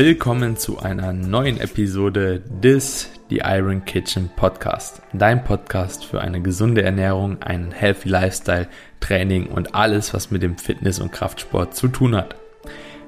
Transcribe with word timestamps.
Willkommen 0.00 0.56
zu 0.56 0.78
einer 0.78 1.12
neuen 1.12 1.58
Episode 1.58 2.40
des 2.62 3.10
The 3.30 3.40
Iron 3.44 3.84
Kitchen 3.84 4.30
Podcast. 4.36 5.02
Dein 5.12 5.42
Podcast 5.42 6.04
für 6.04 6.20
eine 6.20 6.40
gesunde 6.40 6.84
Ernährung, 6.84 7.42
einen 7.42 7.72
healthy 7.72 8.08
Lifestyle, 8.08 8.68
Training 9.00 9.48
und 9.48 9.74
alles, 9.74 10.14
was 10.14 10.30
mit 10.30 10.44
dem 10.44 10.56
Fitness- 10.56 11.00
und 11.00 11.10
Kraftsport 11.10 11.74
zu 11.74 11.88
tun 11.88 12.14
hat. 12.14 12.36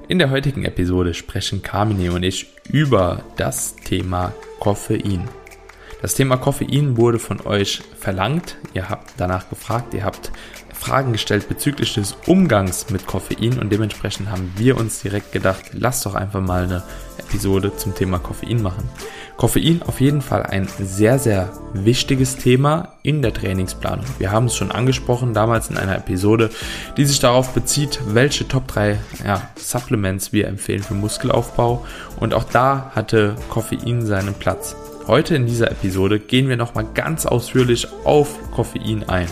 In 0.09 0.19
der 0.19 0.31
heutigen 0.31 0.65
Episode 0.65 1.13
sprechen 1.13 1.61
Carmine 1.61 2.11
und 2.11 2.23
ich 2.23 2.47
über 2.69 3.23
das 3.37 3.77
Thema 3.77 4.33
Koffein. 4.59 5.29
Das 6.01 6.15
Thema 6.15 6.37
Koffein 6.37 6.97
wurde 6.97 7.19
von 7.19 7.41
euch 7.45 7.83
verlangt. 7.99 8.57
Ihr 8.73 8.89
habt 8.89 9.13
danach 9.17 9.49
gefragt, 9.49 9.93
ihr 9.93 10.03
habt 10.03 10.31
Fragen 10.73 11.11
gestellt 11.11 11.47
bezüglich 11.47 11.93
des 11.93 12.17
Umgangs 12.25 12.89
mit 12.89 13.05
Koffein 13.05 13.59
und 13.59 13.71
dementsprechend 13.71 14.31
haben 14.31 14.51
wir 14.57 14.77
uns 14.77 15.01
direkt 15.01 15.31
gedacht, 15.31 15.65
lass 15.73 16.01
doch 16.01 16.15
einfach 16.15 16.41
mal 16.41 16.63
eine 16.63 16.81
Episode 17.19 17.77
zum 17.77 17.93
Thema 17.93 18.17
Koffein 18.17 18.63
machen. 18.63 18.89
Koffein 19.37 19.83
auf 19.83 20.01
jeden 20.01 20.21
Fall 20.23 20.41
ein 20.41 20.67
sehr, 20.79 21.19
sehr 21.19 21.53
wichtiges 21.73 22.35
Thema 22.37 22.93
in 23.03 23.21
der 23.21 23.33
Trainingsplanung. 23.33 24.05
Wir 24.17 24.31
haben 24.31 24.47
es 24.47 24.55
schon 24.55 24.71
angesprochen 24.71 25.35
damals 25.35 25.69
in 25.69 25.77
einer 25.77 25.97
Episode, 25.97 26.49
die 26.97 27.05
sich 27.05 27.19
darauf 27.19 27.53
bezieht, 27.53 27.99
welche 28.07 28.47
Top 28.47 28.67
3 28.67 28.99
ja, 29.23 29.49
Supplements 29.55 30.33
wir 30.33 30.47
empfehlen 30.47 30.81
für 30.81 30.95
Muskelaufbau 30.95 31.85
und 32.19 32.33
auch 32.33 32.45
da 32.45 32.91
hatte 32.95 33.35
Koffein 33.49 34.03
seinen 34.07 34.33
Platz. 34.33 34.75
Heute 35.11 35.35
in 35.35 35.45
dieser 35.45 35.69
Episode 35.69 36.21
gehen 36.21 36.47
wir 36.47 36.55
nochmal 36.55 36.87
ganz 36.93 37.25
ausführlich 37.25 37.85
auf 38.05 38.49
Koffein 38.51 39.09
ein. 39.09 39.27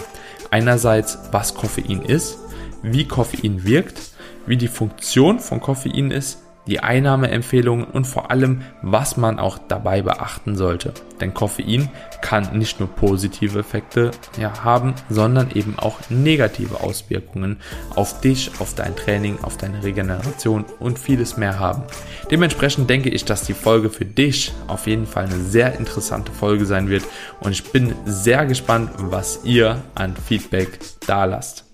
Einerseits, 0.52 1.18
was 1.32 1.56
Koffein 1.56 2.02
ist, 2.02 2.38
wie 2.84 3.08
Koffein 3.08 3.64
wirkt, 3.64 4.12
wie 4.46 4.58
die 4.58 4.68
Funktion 4.68 5.40
von 5.40 5.62
Koffein 5.62 6.12
ist, 6.12 6.40
die 6.70 6.80
Einnahmeempfehlungen 6.80 7.86
und 7.86 8.06
vor 8.06 8.32
allem, 8.32 8.62
was 8.82 9.18
man 9.18 9.40
auch 9.40 9.58
dabei 9.58 10.02
beachten 10.02 10.56
sollte. 10.56 10.94
Denn 11.20 11.34
Koffein 11.34 11.90
kann 12.22 12.58
nicht 12.58 12.80
nur 12.80 12.88
positive 12.90 13.60
Effekte 13.60 14.12
ja, 14.40 14.64
haben, 14.64 14.94
sondern 15.10 15.52
eben 15.52 15.78
auch 15.78 16.00
negative 16.10 16.82
Auswirkungen 16.82 17.58
auf 17.96 18.22
dich, 18.22 18.52
auf 18.60 18.76
dein 18.76 18.96
Training, 18.96 19.40
auf 19.42 19.58
deine 19.58 19.84
Regeneration 19.84 20.66
und 20.80 21.00
vieles 21.00 21.38
mehr 21.38 21.60
haben. 21.60 21.84
Dementsprechend 22.32 22.90
denke 22.90 23.10
ich, 23.10 23.26
dass 23.26 23.44
die 23.44 23.54
Folge 23.54 23.90
für 23.90 24.06
dich 24.06 24.54
auf 24.68 24.88
jeden 24.88 25.08
Fall 25.08 25.26
eine 25.26 25.40
sehr 25.40 25.78
interessante 25.78 26.32
Folge 26.32 26.66
sein 26.66 26.90
wird 26.90 27.04
und 27.40 27.52
ich 27.52 27.72
bin 27.72 27.94
sehr 28.06 28.46
gespannt, 28.46 28.92
was 28.98 29.42
ihr 29.44 29.82
an 29.96 30.16
Feedback 30.16 30.80
da 31.06 31.26
lasst. 31.26 31.66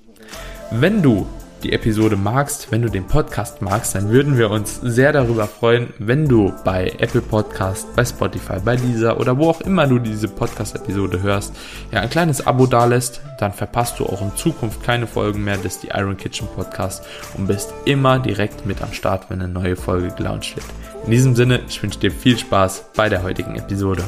Wenn 0.71 1.01
du 1.01 1.27
die 1.65 1.73
Episode 1.73 2.15
magst, 2.15 2.71
wenn 2.71 2.83
du 2.83 2.89
den 2.89 3.07
Podcast 3.07 3.63
magst, 3.63 3.95
dann 3.95 4.09
würden 4.09 4.37
wir 4.37 4.51
uns 4.51 4.79
sehr 4.83 5.11
darüber 5.11 5.47
freuen, 5.47 5.93
wenn 5.97 6.27
du 6.27 6.53
bei 6.63 6.93
Apple 6.99 7.21
Podcast, 7.21 7.87
bei 7.95 8.05
Spotify, 8.05 8.59
bei 8.63 8.75
dieser 8.75 9.19
oder 9.19 9.35
wo 9.39 9.49
auch 9.49 9.61
immer 9.61 9.87
du 9.87 9.97
diese 9.97 10.27
Podcast-Episode 10.27 11.23
hörst, 11.23 11.55
ja, 11.91 12.01
ein 12.01 12.09
kleines 12.11 12.45
Abo 12.45 12.67
dalässt, 12.67 13.21
dann 13.39 13.51
verpasst 13.51 13.99
du 13.99 14.05
auch 14.05 14.21
in 14.21 14.35
Zukunft 14.35 14.83
keine 14.83 15.07
Folgen 15.07 15.43
mehr 15.43 15.57
des 15.57 15.81
The 15.81 15.87
Iron 15.87 16.17
Kitchen 16.17 16.47
Podcast 16.55 17.03
und 17.35 17.47
bist 17.47 17.73
immer 17.85 18.19
direkt 18.19 18.67
mit 18.67 18.83
am 18.83 18.93
Start, 18.93 19.31
wenn 19.31 19.41
eine 19.41 19.51
neue 19.51 19.75
Folge 19.75 20.09
gelauncht 20.15 20.55
wird. 20.55 20.67
In 21.05 21.11
diesem 21.11 21.35
Sinne, 21.35 21.61
ich 21.67 21.81
wünsche 21.81 21.97
dir 21.97 22.11
viel 22.11 22.37
Spaß 22.37 22.91
bei 22.95 23.09
der 23.09 23.23
heutigen 23.23 23.55
Episode. 23.55 24.03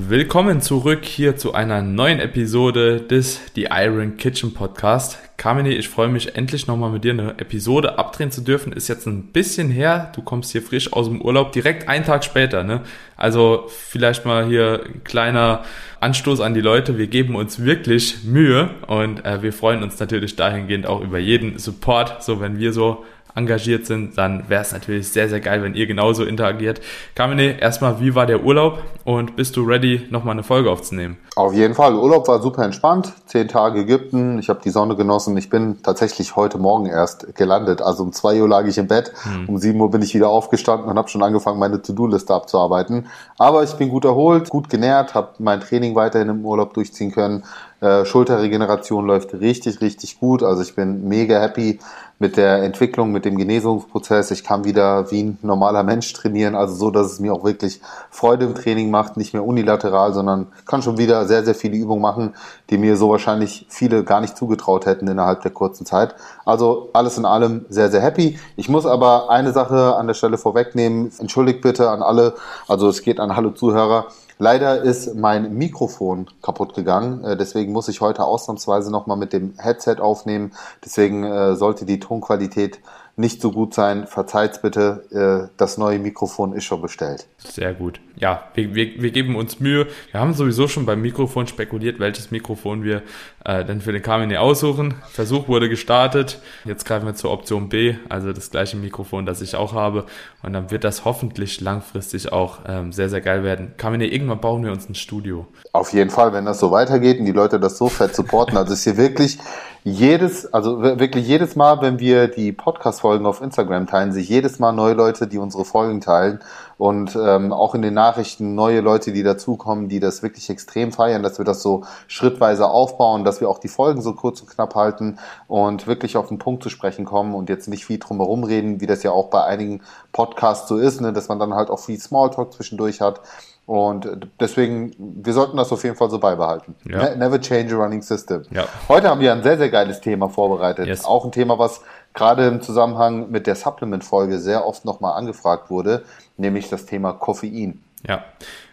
Willkommen 0.00 0.60
zurück 0.60 1.04
hier 1.04 1.36
zu 1.36 1.54
einer 1.54 1.82
neuen 1.82 2.20
Episode 2.20 3.00
des 3.00 3.40
The 3.56 3.66
Iron 3.72 4.16
Kitchen 4.16 4.54
Podcast. 4.54 5.18
Kamini, 5.36 5.70
ich 5.70 5.88
freue 5.88 6.06
mich 6.06 6.36
endlich 6.36 6.68
nochmal 6.68 6.92
mit 6.92 7.02
dir 7.02 7.12
eine 7.12 7.30
Episode 7.38 7.98
abdrehen 7.98 8.30
zu 8.30 8.42
dürfen. 8.42 8.72
Ist 8.72 8.86
jetzt 8.86 9.06
ein 9.06 9.24
bisschen 9.24 9.70
her. 9.70 10.12
Du 10.14 10.22
kommst 10.22 10.52
hier 10.52 10.62
frisch 10.62 10.92
aus 10.92 11.08
dem 11.08 11.20
Urlaub, 11.20 11.50
direkt 11.50 11.88
einen 11.88 12.04
Tag 12.04 12.24
später. 12.24 12.62
Ne? 12.62 12.82
Also 13.16 13.66
vielleicht 13.68 14.24
mal 14.24 14.46
hier 14.46 14.82
ein 14.86 15.02
kleiner 15.02 15.64
Anstoß 15.98 16.40
an 16.42 16.54
die 16.54 16.60
Leute. 16.60 16.96
Wir 16.96 17.08
geben 17.08 17.34
uns 17.34 17.64
wirklich 17.64 18.22
Mühe 18.22 18.70
und 18.86 19.24
äh, 19.24 19.42
wir 19.42 19.52
freuen 19.52 19.82
uns 19.82 19.98
natürlich 19.98 20.36
dahingehend 20.36 20.86
auch 20.86 21.00
über 21.00 21.18
jeden 21.18 21.58
Support. 21.58 22.22
So 22.22 22.40
wenn 22.40 22.60
wir 22.60 22.72
so 22.72 23.04
engagiert 23.34 23.86
sind, 23.86 24.18
dann 24.18 24.48
wäre 24.48 24.62
es 24.62 24.72
natürlich 24.72 25.12
sehr, 25.12 25.28
sehr 25.28 25.40
geil, 25.40 25.62
wenn 25.62 25.74
ihr 25.74 25.86
genauso 25.86 26.24
interagiert. 26.24 26.80
Kamine, 27.14 27.60
erstmal, 27.60 28.00
wie 28.00 28.14
war 28.14 28.26
der 28.26 28.44
Urlaub 28.44 28.82
und 29.04 29.36
bist 29.36 29.56
du 29.56 29.64
ready, 29.64 30.06
nochmal 30.10 30.32
eine 30.32 30.42
Folge 30.42 30.70
aufzunehmen? 30.70 31.16
Auf 31.38 31.54
jeden 31.54 31.74
Fall. 31.74 31.94
Urlaub 31.94 32.26
war 32.26 32.42
super 32.42 32.64
entspannt. 32.64 33.12
Zehn 33.26 33.46
Tage 33.46 33.82
Ägypten. 33.82 34.40
Ich 34.40 34.48
habe 34.48 34.60
die 34.64 34.70
Sonne 34.70 34.96
genossen. 34.96 35.36
Ich 35.36 35.48
bin 35.48 35.80
tatsächlich 35.84 36.34
heute 36.34 36.58
Morgen 36.58 36.86
erst 36.86 37.32
gelandet. 37.36 37.80
Also 37.80 38.02
um 38.02 38.12
zwei 38.12 38.42
Uhr 38.42 38.48
lag 38.48 38.66
ich 38.66 38.76
im 38.76 38.88
Bett. 38.88 39.12
Hm. 39.22 39.48
Um 39.48 39.58
sieben 39.58 39.80
Uhr 39.80 39.88
bin 39.88 40.02
ich 40.02 40.14
wieder 40.14 40.28
aufgestanden 40.28 40.90
und 40.90 40.98
habe 40.98 41.08
schon 41.08 41.22
angefangen, 41.22 41.60
meine 41.60 41.80
To-Do-Liste 41.80 42.34
abzuarbeiten. 42.34 43.06
Aber 43.38 43.62
ich 43.62 43.72
bin 43.74 43.88
gut 43.88 44.04
erholt, 44.04 44.48
gut 44.48 44.68
genährt, 44.68 45.14
habe 45.14 45.34
mein 45.38 45.60
Training 45.60 45.94
weiterhin 45.94 46.28
im 46.28 46.44
Urlaub 46.44 46.74
durchziehen 46.74 47.12
können. 47.12 47.44
Äh, 47.80 48.04
Schulterregeneration 48.04 49.06
läuft 49.06 49.34
richtig, 49.34 49.80
richtig 49.80 50.18
gut. 50.18 50.42
Also 50.42 50.62
ich 50.62 50.74
bin 50.74 51.06
mega 51.06 51.40
happy 51.40 51.78
mit 52.18 52.36
der 52.36 52.62
Entwicklung, 52.62 53.12
mit 53.12 53.24
dem 53.24 53.36
Genesungsprozess. 53.36 54.30
Ich 54.30 54.42
kann 54.42 54.64
wieder 54.64 55.10
wie 55.10 55.22
ein 55.22 55.38
normaler 55.42 55.82
Mensch 55.82 56.12
trainieren, 56.12 56.54
also 56.54 56.74
so, 56.74 56.90
dass 56.90 57.12
es 57.12 57.20
mir 57.20 57.32
auch 57.32 57.44
wirklich 57.44 57.80
Freude 58.10 58.46
im 58.46 58.54
Training 58.54 58.90
macht, 58.90 59.16
nicht 59.16 59.34
mehr 59.34 59.44
unilateral, 59.44 60.12
sondern 60.12 60.48
kann 60.66 60.82
schon 60.82 60.98
wieder 60.98 61.26
sehr, 61.26 61.44
sehr 61.44 61.54
viele 61.54 61.76
Übungen 61.76 62.02
machen, 62.02 62.34
die 62.70 62.78
mir 62.78 62.96
so 62.96 63.10
wahrscheinlich 63.10 63.66
viele 63.68 64.02
gar 64.02 64.20
nicht 64.20 64.36
zugetraut 64.36 64.86
hätten 64.86 65.06
innerhalb 65.06 65.42
der 65.42 65.52
kurzen 65.52 65.86
Zeit. 65.86 66.14
Also 66.44 66.90
alles 66.92 67.18
in 67.18 67.24
allem 67.24 67.66
sehr, 67.68 67.90
sehr 67.90 68.00
happy. 68.00 68.38
Ich 68.56 68.68
muss 68.68 68.86
aber 68.86 69.30
eine 69.30 69.52
Sache 69.52 69.94
an 69.96 70.06
der 70.08 70.14
Stelle 70.14 70.38
vorwegnehmen. 70.38 71.12
Entschuldigt 71.18 71.60
bitte 71.60 71.90
an 71.90 72.02
alle, 72.02 72.34
also 72.66 72.88
es 72.88 73.02
geht 73.02 73.20
an 73.20 73.30
alle 73.30 73.54
Zuhörer. 73.54 74.06
Leider 74.38 74.82
ist 74.82 75.16
mein 75.16 75.54
Mikrofon 75.54 76.28
kaputt 76.42 76.74
gegangen, 76.74 77.24
äh, 77.24 77.36
deswegen 77.36 77.72
muss 77.72 77.88
ich 77.88 78.00
heute 78.00 78.24
ausnahmsweise 78.24 78.90
nochmal 78.90 79.16
mit 79.16 79.32
dem 79.32 79.54
Headset 79.58 79.96
aufnehmen. 79.98 80.52
Deswegen 80.84 81.24
äh, 81.24 81.56
sollte 81.56 81.84
die 81.84 81.98
Tonqualität 81.98 82.78
nicht 83.18 83.40
so 83.40 83.52
gut 83.52 83.74
sein. 83.74 84.06
Verzeiht's 84.06 84.62
bitte, 84.62 85.48
äh, 85.50 85.54
das 85.56 85.78
neue 85.78 85.98
Mikrofon 85.98 86.52
ist 86.52 86.64
schon 86.64 86.80
bestellt. 86.80 87.26
Sehr 87.38 87.74
gut. 87.74 88.00
Ja, 88.16 88.48
wir, 88.54 88.74
wir, 88.74 89.00
wir 89.00 89.10
geben 89.10 89.36
uns 89.36 89.60
Mühe. 89.60 89.86
Wir 90.10 90.20
haben 90.20 90.34
sowieso 90.34 90.66
schon 90.66 90.86
beim 90.86 91.00
Mikrofon 91.00 91.46
spekuliert, 91.46 92.00
welches 92.00 92.30
Mikrofon 92.30 92.82
wir 92.82 93.02
äh, 93.44 93.64
dann 93.64 93.80
für 93.80 93.92
den 93.92 94.02
Kamine 94.02 94.40
aussuchen. 94.40 94.94
Versuch 95.10 95.48
wurde 95.48 95.68
gestartet. 95.68 96.40
Jetzt 96.64 96.84
greifen 96.84 97.06
wir 97.06 97.14
zur 97.14 97.30
Option 97.30 97.68
B, 97.68 97.96
also 98.08 98.32
das 98.32 98.50
gleiche 98.50 98.76
Mikrofon, 98.76 99.24
das 99.24 99.40
ich 99.40 99.54
auch 99.54 99.72
habe. 99.72 100.06
Und 100.42 100.52
dann 100.52 100.70
wird 100.70 100.84
das 100.84 101.04
hoffentlich 101.04 101.60
langfristig 101.60 102.32
auch 102.32 102.60
ähm, 102.66 102.92
sehr, 102.92 103.08
sehr 103.08 103.20
geil 103.20 103.44
werden. 103.44 103.74
Kamine, 103.76 104.06
irgendwann 104.06 104.40
bauen 104.40 104.64
wir 104.64 104.72
uns 104.72 104.88
ein 104.88 104.94
Studio. 104.94 105.46
Auf 105.72 105.92
jeden 105.92 106.10
Fall, 106.10 106.32
wenn 106.32 106.44
das 106.44 106.58
so 106.58 106.70
weitergeht 106.70 107.20
und 107.20 107.26
die 107.26 107.32
Leute 107.32 107.60
das 107.60 107.78
so 107.78 107.88
fett 107.88 108.14
supporten. 108.14 108.56
Also 108.56 108.72
ist 108.72 108.84
hier 108.84 108.96
wirklich 108.96 109.38
jedes, 109.84 110.52
also 110.52 110.82
wirklich 110.82 111.26
jedes 111.26 111.56
Mal, 111.56 111.80
wenn 111.80 111.98
wir 111.98 112.28
die 112.28 112.52
Podcast-Folgen 112.52 113.26
auf 113.26 113.40
Instagram 113.40 113.86
teilen, 113.86 114.12
sich 114.12 114.28
jedes 114.28 114.58
Mal 114.58 114.72
neue 114.72 114.94
Leute, 114.94 115.26
die 115.26 115.38
unsere 115.38 115.64
Folgen 115.64 116.00
teilen 116.00 116.40
und 116.78 117.16
ähm, 117.16 117.52
auch 117.52 117.74
in 117.74 117.82
den 117.82 117.94
Nachrichten 117.94 118.54
neue 118.54 118.80
Leute, 118.80 119.12
die 119.12 119.22
dazukommen, 119.22 119.88
die 119.88 120.00
das 120.00 120.22
wirklich 120.22 120.50
extrem 120.50 120.92
feiern, 120.92 121.22
dass 121.22 121.38
wir 121.38 121.44
das 121.44 121.62
so 121.62 121.84
schrittweise 122.06 122.68
aufbauen, 122.68 123.24
dass 123.24 123.40
wir 123.40 123.48
auch 123.48 123.58
die 123.58 123.68
Folgen 123.68 124.02
so 124.02 124.14
kurz 124.14 124.40
und 124.40 124.50
knapp 124.50 124.74
halten 124.74 125.18
und 125.46 125.86
wirklich 125.86 126.16
auf 126.16 126.28
den 126.28 126.38
Punkt 126.38 126.62
zu 126.62 126.70
sprechen 126.70 127.04
kommen 127.04 127.34
und 127.34 127.48
jetzt 127.48 127.68
nicht 127.68 127.84
viel 127.86 127.98
drumherum 127.98 128.44
reden, 128.44 128.80
wie 128.80 128.86
das 128.86 129.02
ja 129.02 129.10
auch 129.12 129.30
bei 129.30 129.44
einigen 129.44 129.82
Podcasts 130.12 130.68
so 130.68 130.76
ist, 130.76 131.00
ne, 131.00 131.12
dass 131.12 131.28
man 131.28 131.38
dann 131.38 131.54
halt 131.54 131.70
auch 131.70 131.80
viel 131.80 131.98
Smalltalk 131.98 132.52
zwischendurch 132.52 133.00
hat. 133.00 133.20
Und 133.68 134.30
deswegen, 134.40 134.94
wir 134.98 135.34
sollten 135.34 135.58
das 135.58 135.70
auf 135.72 135.84
jeden 135.84 135.94
Fall 135.94 136.08
so 136.08 136.18
beibehalten. 136.18 136.74
Ja. 136.88 137.10
Ne, 137.10 137.16
never 137.18 137.38
change 137.38 137.74
a 137.74 137.76
running 137.76 138.00
system. 138.00 138.44
Ja. 138.50 138.66
Heute 138.88 139.10
haben 139.10 139.20
wir 139.20 139.30
ein 139.30 139.42
sehr, 139.42 139.58
sehr 139.58 139.68
geiles 139.68 140.00
Thema 140.00 140.30
vorbereitet. 140.30 140.86
Yes. 140.86 141.04
Auch 141.04 141.26
ein 141.26 141.32
Thema, 141.32 141.58
was 141.58 141.82
gerade 142.14 142.46
im 142.46 142.62
Zusammenhang 142.62 143.30
mit 143.30 143.46
der 143.46 143.56
Supplement-Folge 143.56 144.38
sehr 144.38 144.66
oft 144.66 144.86
nochmal 144.86 145.18
angefragt 145.18 145.68
wurde, 145.68 146.04
nämlich 146.38 146.70
das 146.70 146.86
Thema 146.86 147.12
Koffein. 147.12 147.82
Ja, 148.06 148.24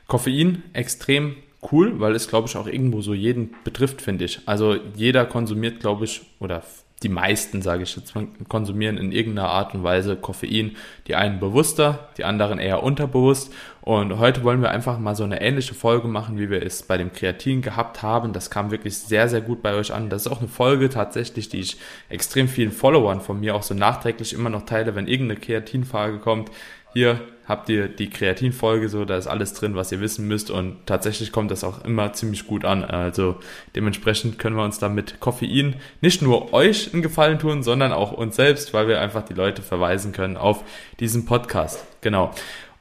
Koffein 0.08 0.64
extrem 0.72 1.36
cool, 1.74 2.00
weil 2.00 2.16
es, 2.16 2.30
glaube 2.30 2.48
ich, 2.48 2.56
auch 2.56 2.68
irgendwo 2.68 3.02
so 3.02 3.14
jeden 3.14 3.54
betrifft, 3.66 4.02
finde 4.02 4.24
ich. 4.24 4.40
Also 4.46 4.76
jeder 4.96 5.26
konsumiert, 5.26 5.82
glaube 5.82 6.06
ich, 6.06 6.22
oder 6.40 6.64
die 7.06 7.10
meisten, 7.10 7.62
sage 7.62 7.84
ich 7.84 7.96
jetzt, 7.96 8.16
konsumieren 8.50 8.98
in 8.98 9.12
irgendeiner 9.12 9.50
Art 9.50 9.76
und 9.76 9.84
Weise 9.84 10.16
Koffein. 10.16 10.76
Die 11.08 11.14
einen 11.14 11.40
bewusster, 11.40 12.10
die 12.18 12.26
anderen 12.26 12.58
eher 12.58 12.82
unterbewusst. 12.82 13.54
Und 13.82 14.18
heute 14.18 14.44
wollen 14.44 14.64
wir 14.64 14.72
einfach 14.72 14.98
mal 14.98 15.16
so 15.16 15.24
eine 15.24 15.40
ähnliche 15.40 15.76
Folge 15.76 16.08
machen, 16.08 16.40
wie 16.40 16.50
wir 16.50 16.66
es 16.66 16.82
bei 16.82 16.98
dem 16.98 17.14
Kreatin 17.14 17.62
gehabt 17.62 18.02
haben. 18.02 18.34
Das 18.34 18.50
kam 18.50 18.72
wirklich 18.72 18.98
sehr, 18.98 19.30
sehr 19.30 19.42
gut 19.42 19.62
bei 19.62 19.76
euch 19.76 19.94
an. 19.94 20.10
Das 20.10 20.26
ist 20.26 20.32
auch 20.32 20.40
eine 20.40 20.48
Folge 20.48 20.90
tatsächlich, 20.90 21.48
die 21.48 21.60
ich 21.60 21.78
extrem 22.10 22.48
vielen 22.48 22.72
Followern 22.72 23.22
von 23.22 23.40
mir 23.40 23.56
auch 23.56 23.64
so 23.64 23.76
nachträglich 23.76 24.34
immer 24.34 24.50
noch 24.50 24.66
teile, 24.66 24.96
wenn 24.96 25.08
irgendeine 25.08 25.40
Kreatinfrage 25.40 26.18
kommt 26.18 26.50
hier 26.94 27.20
habt 27.48 27.70
ihr 27.70 27.88
die 27.88 28.10
Kreatinfolge, 28.10 28.90
so 28.90 29.06
da 29.06 29.18
ist 29.18 29.28
alles 29.28 29.54
drin, 29.54 29.76
was 29.76 29.92
ihr 29.92 30.02
wissen 30.02 30.28
müsst 30.28 30.50
und 30.50 30.86
tatsächlich 30.86 31.32
kommt 31.32 31.52
das 31.52 31.64
auch 31.64 31.84
immer 31.86 32.14
ziemlich 32.14 32.48
gut 32.48 32.66
an. 32.66 32.84
Also 32.84 33.38
dementsprechend 33.76 34.40
können 34.40 34.56
wir 34.56 34.64
uns 34.64 34.80
da 34.80 34.90
mit 34.90 35.20
Koffein 35.20 35.76
nicht 36.02 36.22
nur 36.22 36.54
euch 36.54 36.94
einen 36.94 37.02
Gefallen 37.02 37.40
tun, 37.40 37.64
sondern 37.64 37.92
auch 37.92 38.12
uns 38.12 38.36
selbst, 38.36 38.74
weil 38.74 38.88
wir 38.88 39.00
einfach 39.00 39.24
die 39.24 39.34
Leute 39.34 39.62
verweisen 39.62 40.12
können 40.12 40.38
auf 40.38 40.64
diesen 41.00 41.26
Podcast. 41.26 41.86
Genau. 42.02 42.32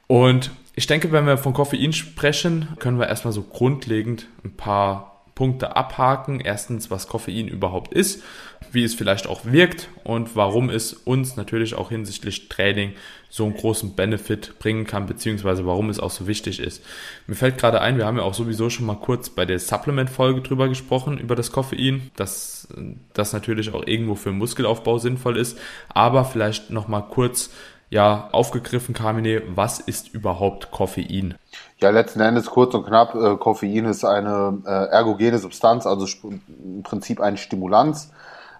Und 0.07 0.51
ich 0.75 0.87
denke, 0.87 1.11
wenn 1.11 1.25
wir 1.25 1.37
von 1.37 1.53
Koffein 1.53 1.93
sprechen, 1.93 2.69
können 2.79 2.99
wir 2.99 3.07
erstmal 3.07 3.33
so 3.33 3.43
grundlegend 3.43 4.27
ein 4.43 4.55
paar 4.57 5.14
Punkte 5.35 5.75
abhaken. 5.75 6.39
Erstens, 6.39 6.89
was 6.89 7.07
Koffein 7.07 7.47
überhaupt 7.47 7.93
ist, 7.93 8.23
wie 8.71 8.83
es 8.83 8.95
vielleicht 8.95 9.27
auch 9.27 9.41
wirkt 9.43 9.89
und 10.03 10.35
warum 10.35 10.69
es 10.69 10.93
uns 10.93 11.35
natürlich 11.35 11.75
auch 11.75 11.89
hinsichtlich 11.89 12.47
Training 12.49 12.93
so 13.29 13.43
einen 13.43 13.55
großen 13.55 13.95
Benefit 13.95 14.57
bringen 14.59 14.87
kann, 14.87 15.07
beziehungsweise 15.07 15.65
warum 15.65 15.89
es 15.89 15.99
auch 15.99 16.09
so 16.09 16.25
wichtig 16.25 16.61
ist. 16.61 16.83
Mir 17.27 17.35
fällt 17.35 17.57
gerade 17.57 17.81
ein, 17.81 17.97
wir 17.97 18.05
haben 18.05 18.17
ja 18.17 18.23
auch 18.23 18.33
sowieso 18.33 18.69
schon 18.69 18.85
mal 18.85 18.95
kurz 18.95 19.29
bei 19.29 19.45
der 19.45 19.59
Supplement-Folge 19.59 20.41
drüber 20.41 20.69
gesprochen, 20.69 21.17
über 21.17 21.35
das 21.35 21.51
Koffein, 21.51 22.11
dass 22.15 22.69
das 23.13 23.33
natürlich 23.33 23.73
auch 23.73 23.85
irgendwo 23.85 24.15
für 24.15 24.31
Muskelaufbau 24.31 24.99
sinnvoll 24.99 25.37
ist, 25.37 25.59
aber 25.89 26.23
vielleicht 26.23 26.69
nochmal 26.69 27.03
kurz 27.09 27.51
ja, 27.89 28.29
aufgegriffen, 28.31 28.95
Carmine, 28.95 29.43
was 29.47 29.79
ist 29.79 30.13
überhaupt 30.13 30.71
Koffein? 30.71 31.35
Ja, 31.79 31.89
letzten 31.89 32.21
Endes 32.21 32.45
kurz 32.47 32.73
und 32.73 32.85
knapp, 32.85 33.15
äh, 33.15 33.35
Koffein 33.35 33.85
ist 33.85 34.05
eine 34.05 34.59
äh, 34.65 34.69
ergogene 34.69 35.39
Substanz, 35.39 35.85
also 35.85 36.07
im 36.23 36.83
Prinzip 36.83 37.19
eine 37.19 37.37
Stimulanz, 37.37 38.11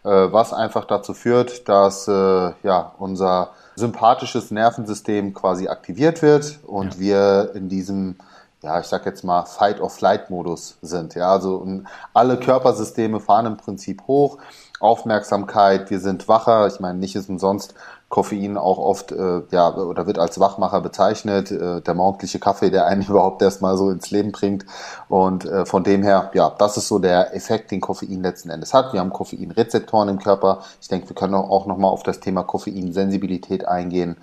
äh, 0.03 0.09
was 0.09 0.51
einfach 0.51 0.83
dazu 0.83 1.13
führt, 1.13 1.69
dass 1.69 2.09
äh, 2.09 2.11
ja, 2.11 2.91
unser 2.99 3.51
sympathisches 3.75 4.51
Nervensystem 4.51 5.33
quasi 5.33 5.69
aktiviert 5.69 6.21
wird 6.21 6.59
und 6.67 6.95
ja. 6.95 6.99
wir 6.99 7.51
in 7.55 7.69
diesem 7.69 8.17
ja, 8.65 8.79
ich 8.79 8.87
sag 8.87 9.05
jetzt 9.05 9.23
mal 9.23 9.45
Fight-or-Flight-Modus 9.45 10.79
sind. 10.81 11.13
Ja, 11.13 11.31
also 11.31 11.65
alle 12.13 12.37
Körpersysteme 12.37 13.19
fahren 13.19 13.45
im 13.45 13.57
Prinzip 13.57 14.01
hoch. 14.07 14.39
Aufmerksamkeit, 14.79 15.91
wir 15.91 15.99
sind 15.99 16.27
wacher. 16.27 16.65
Ich 16.65 16.79
meine, 16.79 16.97
nicht 16.97 17.15
ist 17.15 17.29
umsonst 17.29 17.75
Koffein 18.09 18.57
auch 18.57 18.77
oft 18.77 19.11
äh, 19.11 19.41
ja 19.51 19.75
oder 19.75 20.05
wird 20.07 20.19
als 20.19 20.39
Wachmacher 20.39 20.79
bezeichnet, 20.81 21.51
äh, 21.51 21.81
der 21.81 21.93
morgendliche 21.95 22.39
Kaffee, 22.39 22.69
der 22.69 22.85
einen 22.85 23.01
überhaupt 23.07 23.41
erstmal 23.41 23.77
so 23.77 23.89
ins 23.89 24.11
Leben 24.11 24.31
bringt. 24.31 24.65
Und 25.09 25.45
äh, 25.45 25.65
von 25.65 25.83
dem 25.83 26.03
her, 26.03 26.31
ja, 26.33 26.53
das 26.57 26.77
ist 26.77 26.87
so 26.87 26.99
der 26.99 27.35
Effekt, 27.35 27.71
den 27.71 27.81
Koffein 27.81 28.21
letzten 28.21 28.49
Endes 28.49 28.73
hat. 28.73 28.93
Wir 28.93 28.99
haben 28.99 29.11
Koffeinrezeptoren 29.11 30.09
im 30.09 30.19
Körper. 30.19 30.59
Ich 30.81 30.87
denke, 30.87 31.09
wir 31.09 31.15
können 31.15 31.35
auch 31.35 31.65
nochmal 31.65 31.91
auf 31.91 32.03
das 32.03 32.19
Thema 32.19 32.43
Koffeinsensibilität 32.43 33.67
eingehen. 33.67 34.17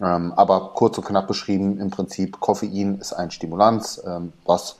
Ähm, 0.00 0.32
aber 0.36 0.72
kurz 0.74 0.98
und 0.98 1.04
knapp 1.04 1.28
beschrieben, 1.28 1.78
im 1.78 1.90
Prinzip 1.90 2.40
Koffein 2.40 2.98
ist 2.98 3.12
ein 3.12 3.30
Stimulanz, 3.30 4.02
ähm, 4.06 4.32
was 4.44 4.76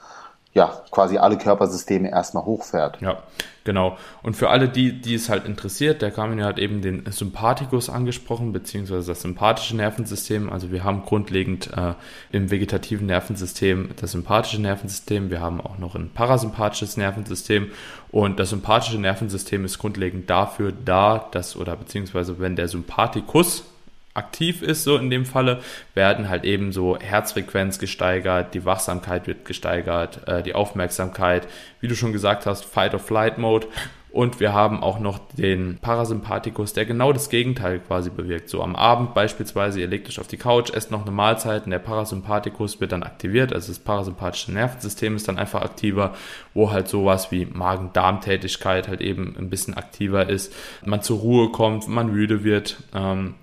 ja, 0.54 0.82
quasi 0.90 1.16
alle 1.16 1.38
Körpersysteme 1.38 2.10
erstmal 2.10 2.44
hochfährt. 2.44 3.00
Ja, 3.00 3.22
genau. 3.64 3.96
Und 4.22 4.36
für 4.36 4.50
alle, 4.50 4.68
die, 4.68 5.00
die 5.00 5.14
es 5.14 5.30
halt 5.30 5.46
interessiert, 5.46 6.02
der 6.02 6.10
Carmine 6.10 6.44
hat 6.44 6.58
eben 6.58 6.82
den 6.82 7.10
Sympathikus 7.10 7.88
angesprochen, 7.88 8.52
beziehungsweise 8.52 9.06
das 9.08 9.22
sympathische 9.22 9.74
Nervensystem. 9.76 10.52
Also 10.52 10.70
wir 10.70 10.84
haben 10.84 11.06
grundlegend 11.06 11.70
äh, 11.74 11.94
im 12.32 12.50
vegetativen 12.50 13.06
Nervensystem 13.06 13.90
das 13.98 14.12
sympathische 14.12 14.60
Nervensystem, 14.60 15.30
wir 15.30 15.40
haben 15.40 15.60
auch 15.62 15.78
noch 15.78 15.94
ein 15.94 16.10
parasympathisches 16.10 16.98
Nervensystem 16.98 17.70
und 18.10 18.38
das 18.38 18.50
sympathische 18.50 18.98
Nervensystem 18.98 19.64
ist 19.64 19.78
grundlegend 19.78 20.28
dafür 20.28 20.70
da, 20.72 21.28
dass, 21.30 21.56
oder 21.56 21.76
beziehungsweise 21.76 22.38
wenn 22.40 22.56
der 22.56 22.68
Sympathikus 22.68 23.64
aktiv 24.14 24.62
ist, 24.62 24.84
so 24.84 24.96
in 24.96 25.10
dem 25.10 25.24
Falle, 25.24 25.60
werden 25.94 26.28
halt 26.28 26.44
eben 26.44 26.72
so 26.72 26.98
Herzfrequenz 26.98 27.78
gesteigert, 27.78 28.54
die 28.54 28.64
Wachsamkeit 28.64 29.26
wird 29.26 29.44
gesteigert, 29.44 30.26
äh, 30.28 30.42
die 30.42 30.54
Aufmerksamkeit, 30.54 31.48
wie 31.80 31.88
du 31.88 31.94
schon 31.94 32.12
gesagt 32.12 32.46
hast, 32.46 32.64
Fight-or-Flight-Mode. 32.64 33.68
Und 34.12 34.40
wir 34.40 34.52
haben 34.52 34.82
auch 34.82 35.00
noch 35.00 35.18
den 35.38 35.78
Parasympathikus, 35.80 36.74
der 36.74 36.84
genau 36.84 37.14
das 37.14 37.30
Gegenteil 37.30 37.80
quasi 37.80 38.10
bewirkt. 38.10 38.50
So 38.50 38.62
am 38.62 38.76
Abend 38.76 39.14
beispielsweise, 39.14 39.80
ihr 39.80 39.86
legt 39.86 40.06
euch 40.06 40.20
auf 40.20 40.28
die 40.28 40.36
Couch, 40.36 40.70
esst 40.70 40.90
noch 40.90 41.00
eine 41.00 41.10
Mahlzeit 41.10 41.64
und 41.64 41.70
der 41.70 41.78
Parasympathikus 41.78 42.78
wird 42.78 42.92
dann 42.92 43.04
aktiviert. 43.04 43.54
Also 43.54 43.68
das 43.68 43.78
parasympathische 43.78 44.52
Nervensystem 44.52 45.16
ist 45.16 45.28
dann 45.28 45.38
einfach 45.38 45.62
aktiver, 45.62 46.14
wo 46.52 46.70
halt 46.70 46.88
sowas 46.88 47.32
wie 47.32 47.46
Magen-Darm-Tätigkeit 47.46 48.86
halt 48.86 49.00
eben 49.00 49.34
ein 49.38 49.48
bisschen 49.48 49.72
aktiver 49.72 50.28
ist. 50.28 50.54
Man 50.84 51.00
zur 51.00 51.20
Ruhe 51.20 51.50
kommt, 51.50 51.88
man 51.88 52.12
müde 52.12 52.44
wird. 52.44 52.82
Ähm, 52.94 53.36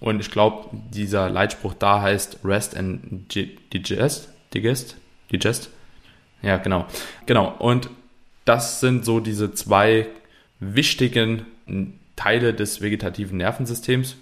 und 0.00 0.20
ich 0.20 0.30
glaube, 0.30 0.68
dieser 0.90 1.28
Leitspruch 1.28 1.74
da 1.74 2.00
heißt 2.00 2.38
Rest 2.44 2.76
and 2.76 3.34
Digest. 3.72 4.28
Digest? 4.52 4.96
Digest? 5.32 5.70
Ja, 6.42 6.58
genau. 6.58 6.86
Genau. 7.26 7.54
Und 7.58 7.88
das 8.44 8.80
sind 8.80 9.04
so 9.04 9.20
diese 9.20 9.54
zwei 9.54 10.06
wichtigen 10.60 11.46
Teile 12.16 12.54
des 12.54 12.80
vegetativen 12.80 13.38
Nervensystems. 13.38 14.16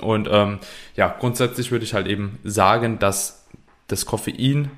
Und 0.00 0.28
ähm, 0.30 0.58
ja, 0.96 1.08
grundsätzlich 1.08 1.70
würde 1.70 1.84
ich 1.84 1.94
halt 1.94 2.06
eben 2.06 2.38
sagen, 2.44 2.98
dass 2.98 3.46
das 3.88 4.06
Koffein 4.06 4.70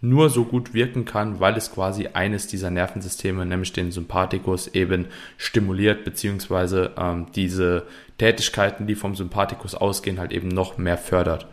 nur 0.00 0.30
so 0.30 0.44
gut 0.44 0.72
wirken 0.72 1.04
kann, 1.04 1.40
weil 1.40 1.56
es 1.56 1.72
quasi 1.72 2.08
eines 2.12 2.46
dieser 2.46 2.70
Nervensysteme, 2.70 3.44
nämlich 3.44 3.72
den 3.72 3.92
Sympathikus, 3.92 4.68
eben 4.68 5.06
stimuliert, 5.36 6.04
beziehungsweise 6.04 6.92
ähm, 6.96 7.26
diese 7.34 7.84
Tätigkeiten, 8.18 8.86
die 8.86 8.94
vom 8.94 9.14
Sympathikus 9.14 9.74
ausgehen, 9.74 10.18
halt 10.18 10.32
eben 10.32 10.48
noch 10.48 10.78
mehr 10.78 10.98
fördert. 10.98 11.46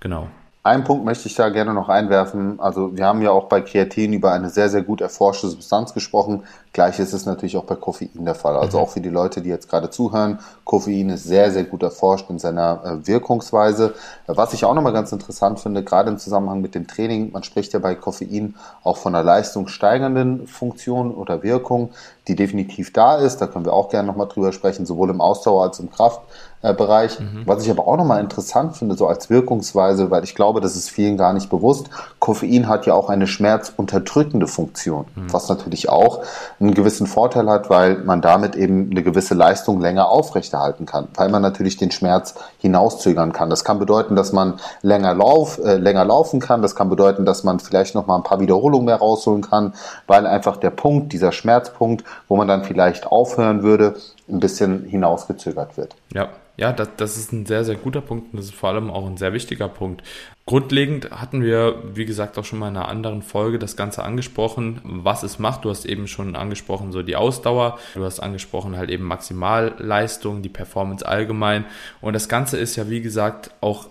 Genau. 0.00 0.28
Einen 0.62 0.84
Punkt 0.84 1.06
möchte 1.06 1.26
ich 1.26 1.34
da 1.34 1.48
gerne 1.48 1.72
noch 1.72 1.88
einwerfen. 1.88 2.60
Also 2.60 2.94
wir 2.94 3.06
haben 3.06 3.22
ja 3.22 3.30
auch 3.30 3.48
bei 3.48 3.62
Kreatin 3.62 4.12
über 4.12 4.32
eine 4.32 4.50
sehr, 4.50 4.68
sehr 4.68 4.82
gut 4.82 5.00
erforschte 5.00 5.48
Substanz 5.48 5.94
gesprochen. 5.94 6.42
Gleich 6.72 7.00
ist 7.00 7.12
es 7.12 7.26
natürlich 7.26 7.56
auch 7.56 7.64
bei 7.64 7.74
Koffein 7.74 8.24
der 8.24 8.36
Fall. 8.36 8.56
Also 8.56 8.78
mhm. 8.78 8.84
auch 8.84 8.90
für 8.90 9.00
die 9.00 9.08
Leute, 9.08 9.42
die 9.42 9.48
jetzt 9.48 9.68
gerade 9.68 9.90
zuhören, 9.90 10.38
Koffein 10.64 11.10
ist 11.10 11.24
sehr, 11.24 11.50
sehr 11.50 11.64
gut 11.64 11.82
erforscht 11.82 12.30
in 12.30 12.38
seiner 12.38 12.80
äh, 12.84 13.06
Wirkungsweise. 13.08 13.94
Was 14.28 14.54
ich 14.54 14.64
auch 14.64 14.74
nochmal 14.74 14.92
ganz 14.92 15.10
interessant 15.10 15.58
finde, 15.58 15.82
gerade 15.82 16.10
im 16.10 16.18
Zusammenhang 16.18 16.60
mit 16.60 16.76
dem 16.76 16.86
Training, 16.86 17.32
man 17.32 17.42
spricht 17.42 17.72
ja 17.72 17.80
bei 17.80 17.96
Koffein 17.96 18.54
auch 18.84 18.98
von 18.98 19.14
einer 19.16 19.24
leistungssteigernden 19.24 20.46
Funktion 20.46 21.12
oder 21.12 21.42
Wirkung, 21.42 21.90
die 22.28 22.36
definitiv 22.36 22.92
da 22.92 23.16
ist. 23.16 23.38
Da 23.38 23.48
können 23.48 23.64
wir 23.64 23.72
auch 23.72 23.88
gerne 23.88 24.06
nochmal 24.06 24.28
drüber 24.28 24.52
sprechen, 24.52 24.86
sowohl 24.86 25.10
im 25.10 25.20
Ausdauer 25.20 25.64
als 25.64 25.78
auch 25.78 25.82
im 25.82 25.90
Kraftbereich. 25.90 27.18
Mhm. 27.18 27.42
Was 27.46 27.64
ich 27.64 27.70
aber 27.70 27.88
auch 27.88 27.96
nochmal 27.96 28.20
interessant 28.20 28.76
finde, 28.76 28.94
so 28.94 29.08
als 29.08 29.28
Wirkungsweise, 29.28 30.12
weil 30.12 30.22
ich 30.22 30.36
glaube, 30.36 30.60
das 30.60 30.76
ist 30.76 30.88
vielen 30.88 31.16
gar 31.16 31.32
nicht 31.32 31.50
bewusst, 31.50 31.90
Koffein 32.20 32.68
hat 32.68 32.86
ja 32.86 32.94
auch 32.94 33.08
eine 33.08 33.26
schmerzunterdrückende 33.26 34.46
Funktion, 34.46 35.06
mhm. 35.16 35.32
was 35.32 35.48
natürlich 35.48 35.88
auch 35.88 36.22
einen 36.60 36.74
gewissen 36.74 37.06
Vorteil 37.06 37.48
hat, 37.48 37.70
weil 37.70 37.96
man 38.04 38.20
damit 38.20 38.54
eben 38.54 38.90
eine 38.90 39.02
gewisse 39.02 39.34
Leistung 39.34 39.80
länger 39.80 40.10
aufrechterhalten 40.10 40.84
kann, 40.84 41.08
weil 41.14 41.30
man 41.30 41.40
natürlich 41.40 41.78
den 41.78 41.90
Schmerz 41.90 42.34
hinauszögern 42.58 43.32
kann. 43.32 43.48
Das 43.48 43.64
kann 43.64 43.78
bedeuten, 43.78 44.14
dass 44.14 44.32
man 44.32 44.60
länger, 44.82 45.14
lauf, 45.14 45.58
äh, 45.58 45.76
länger 45.76 46.04
laufen 46.04 46.38
kann. 46.38 46.60
Das 46.60 46.76
kann 46.76 46.90
bedeuten, 46.90 47.24
dass 47.24 47.44
man 47.44 47.60
vielleicht 47.60 47.94
noch 47.94 48.06
mal 48.06 48.16
ein 48.16 48.24
paar 48.24 48.40
Wiederholungen 48.40 48.84
mehr 48.84 48.96
rausholen 48.96 49.40
kann, 49.40 49.72
weil 50.06 50.26
einfach 50.26 50.58
der 50.58 50.70
Punkt, 50.70 51.14
dieser 51.14 51.32
Schmerzpunkt, 51.32 52.04
wo 52.28 52.36
man 52.36 52.46
dann 52.46 52.62
vielleicht 52.62 53.06
aufhören 53.06 53.62
würde, 53.62 53.94
ein 54.28 54.40
bisschen 54.40 54.84
hinausgezögert 54.84 55.78
wird. 55.78 55.96
Ja, 56.12 56.28
ja, 56.56 56.72
das, 56.72 56.88
das 56.96 57.16
ist 57.16 57.32
ein 57.32 57.46
sehr, 57.46 57.64
sehr 57.64 57.76
guter 57.76 58.00
Punkt 58.00 58.32
und 58.32 58.38
das 58.38 58.46
ist 58.46 58.54
vor 58.54 58.70
allem 58.70 58.90
auch 58.90 59.06
ein 59.06 59.16
sehr 59.16 59.32
wichtiger 59.32 59.68
Punkt. 59.68 60.02
Grundlegend 60.46 61.10
hatten 61.12 61.42
wir, 61.42 61.82
wie 61.94 62.04
gesagt, 62.04 62.36
auch 62.36 62.44
schon 62.44 62.58
mal 62.58 62.68
in 62.68 62.76
einer 62.76 62.88
anderen 62.88 63.22
Folge 63.22 63.58
das 63.58 63.76
Ganze 63.76 64.02
angesprochen, 64.02 64.80
was 64.82 65.22
es 65.22 65.38
macht. 65.38 65.64
Du 65.64 65.70
hast 65.70 65.84
eben 65.84 66.08
schon 66.08 66.34
angesprochen, 66.34 66.92
so 66.92 67.02
die 67.02 67.16
Ausdauer. 67.16 67.78
Du 67.94 68.04
hast 68.04 68.20
angesprochen, 68.20 68.76
halt 68.76 68.90
eben 68.90 69.04
Maximalleistung, 69.04 70.42
die 70.42 70.48
Performance 70.48 71.06
allgemein. 71.06 71.66
Und 72.00 72.14
das 72.14 72.28
Ganze 72.28 72.56
ist 72.58 72.74
ja, 72.76 72.90
wie 72.90 73.00
gesagt, 73.00 73.52
auch 73.60 73.88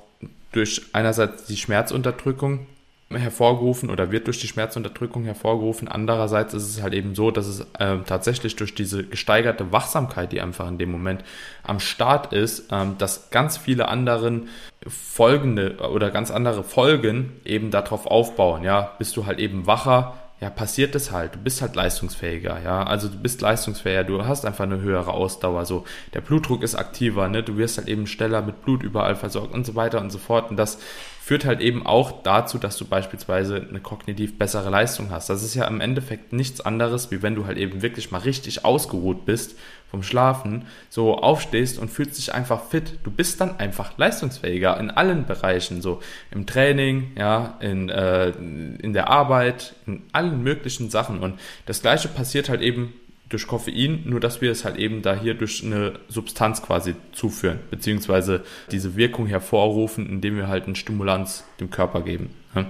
durch 0.51 0.81
einerseits 0.93 1.45
die 1.45 1.57
Schmerzunterdrückung 1.57 2.67
hervorgerufen 3.11 3.89
oder 3.89 4.11
wird 4.11 4.27
durch 4.27 4.39
die 4.39 4.47
Schmerzunterdrückung 4.47 5.23
hervorgerufen. 5.23 5.87
Andererseits 5.87 6.53
ist 6.53 6.69
es 6.69 6.81
halt 6.83 6.93
eben 6.93 7.15
so, 7.15 7.31
dass 7.31 7.47
es 7.47 7.61
äh, 7.79 7.97
tatsächlich 8.05 8.55
durch 8.55 8.75
diese 8.75 9.03
gesteigerte 9.03 9.71
Wachsamkeit, 9.71 10.31
die 10.31 10.41
einfach 10.41 10.67
in 10.67 10.77
dem 10.77 10.91
Moment 10.91 11.23
am 11.63 11.79
Start 11.79 12.33
ist, 12.33 12.71
ähm, 12.71 12.97
dass 12.99 13.31
ganz 13.31 13.57
viele 13.57 13.87
anderen 13.87 14.49
folgende 14.87 15.77
oder 15.91 16.11
ganz 16.11 16.29
andere 16.29 16.63
Folgen 16.63 17.33
eben 17.45 17.71
darauf 17.71 18.05
aufbauen. 18.05 18.63
Ja, 18.63 18.93
bist 18.99 19.17
du 19.17 19.25
halt 19.25 19.39
eben 19.39 19.65
wacher, 19.65 20.15
ja, 20.41 20.49
passiert 20.49 20.95
es 20.95 21.11
halt. 21.11 21.35
Du 21.35 21.39
bist 21.39 21.61
halt 21.61 21.75
leistungsfähiger, 21.75 22.61
ja. 22.63 22.83
Also 22.83 23.09
du 23.09 23.17
bist 23.17 23.41
leistungsfähiger, 23.41 24.05
du 24.05 24.25
hast 24.25 24.45
einfach 24.45 24.63
eine 24.63 24.79
höhere 24.79 25.13
Ausdauer. 25.13 25.65
So, 25.65 25.83
der 26.13 26.21
Blutdruck 26.21 26.63
ist 26.63 26.75
aktiver, 26.75 27.27
ne? 27.27 27.43
Du 27.43 27.57
wirst 27.57 27.77
halt 27.77 27.89
eben 27.89 28.07
schneller 28.07 28.41
mit 28.41 28.61
Blut 28.61 28.81
überall 28.81 29.15
versorgt 29.15 29.53
und 29.53 29.65
so 29.65 29.75
weiter 29.75 29.99
und 29.99 30.11
so 30.11 30.17
fort. 30.17 30.49
Und 30.49 30.55
das 30.55 30.79
führt 31.29 31.45
halt 31.45 31.61
eben 31.61 31.85
auch 31.85 32.23
dazu, 32.23 32.57
dass 32.57 32.75
du 32.75 32.85
beispielsweise 32.85 33.67
eine 33.69 33.79
kognitiv 33.81 34.39
bessere 34.39 34.71
Leistung 34.71 35.11
hast. 35.11 35.29
Das 35.29 35.43
ist 35.43 35.53
ja 35.53 35.65
im 35.65 35.79
Endeffekt 35.79 36.33
nichts 36.33 36.59
anderes, 36.59 37.11
wie 37.11 37.21
wenn 37.21 37.35
du 37.35 37.45
halt 37.45 37.59
eben 37.59 37.83
wirklich 37.83 38.09
mal 38.09 38.17
richtig 38.17 38.65
ausgeruht 38.65 39.25
bist 39.25 39.55
vom 39.91 40.01
Schlafen 40.01 40.65
so 40.89 41.19
aufstehst 41.19 41.77
und 41.77 41.89
fühlst 41.89 42.17
dich 42.17 42.33
einfach 42.33 42.63
fit. 42.63 42.97
Du 43.03 43.11
bist 43.11 43.39
dann 43.41 43.59
einfach 43.59 43.95
leistungsfähiger 43.95 44.79
in 44.79 44.89
allen 44.89 45.27
Bereichen, 45.27 45.83
so 45.83 45.99
im 46.31 46.47
Training, 46.47 47.11
ja, 47.15 47.59
in, 47.59 47.89
äh, 47.89 48.29
in 48.29 48.93
der 48.93 49.09
Arbeit, 49.11 49.75
in 49.85 50.01
allen 50.11 50.41
möglichen 50.41 50.89
Sachen. 50.89 51.19
Und 51.19 51.39
das 51.67 51.83
Gleiche 51.83 52.07
passiert 52.07 52.49
halt 52.49 52.61
eben 52.61 52.95
durch 53.29 53.47
Koffein, 53.47 54.03
nur 54.05 54.19
dass 54.19 54.41
wir 54.41 54.51
es 54.51 54.65
halt 54.65 54.77
eben 54.77 55.01
da 55.01 55.15
hier 55.15 55.35
durch 55.35 55.63
eine 55.63 55.93
Substanz 56.07 56.61
quasi 56.61 56.95
zuführen, 57.11 57.59
beziehungsweise 57.69 58.43
diese 58.71 58.95
Wirkung 58.95 59.27
hervorrufen, 59.27 60.09
indem 60.09 60.35
wir 60.35 60.47
halt 60.47 60.65
eine 60.65 60.75
Stimulanz 60.75 61.45
dem 61.59 61.69
Körper 61.69 62.01
geben. 62.01 62.31
Ja, 62.55 62.65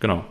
genau. 0.00 0.24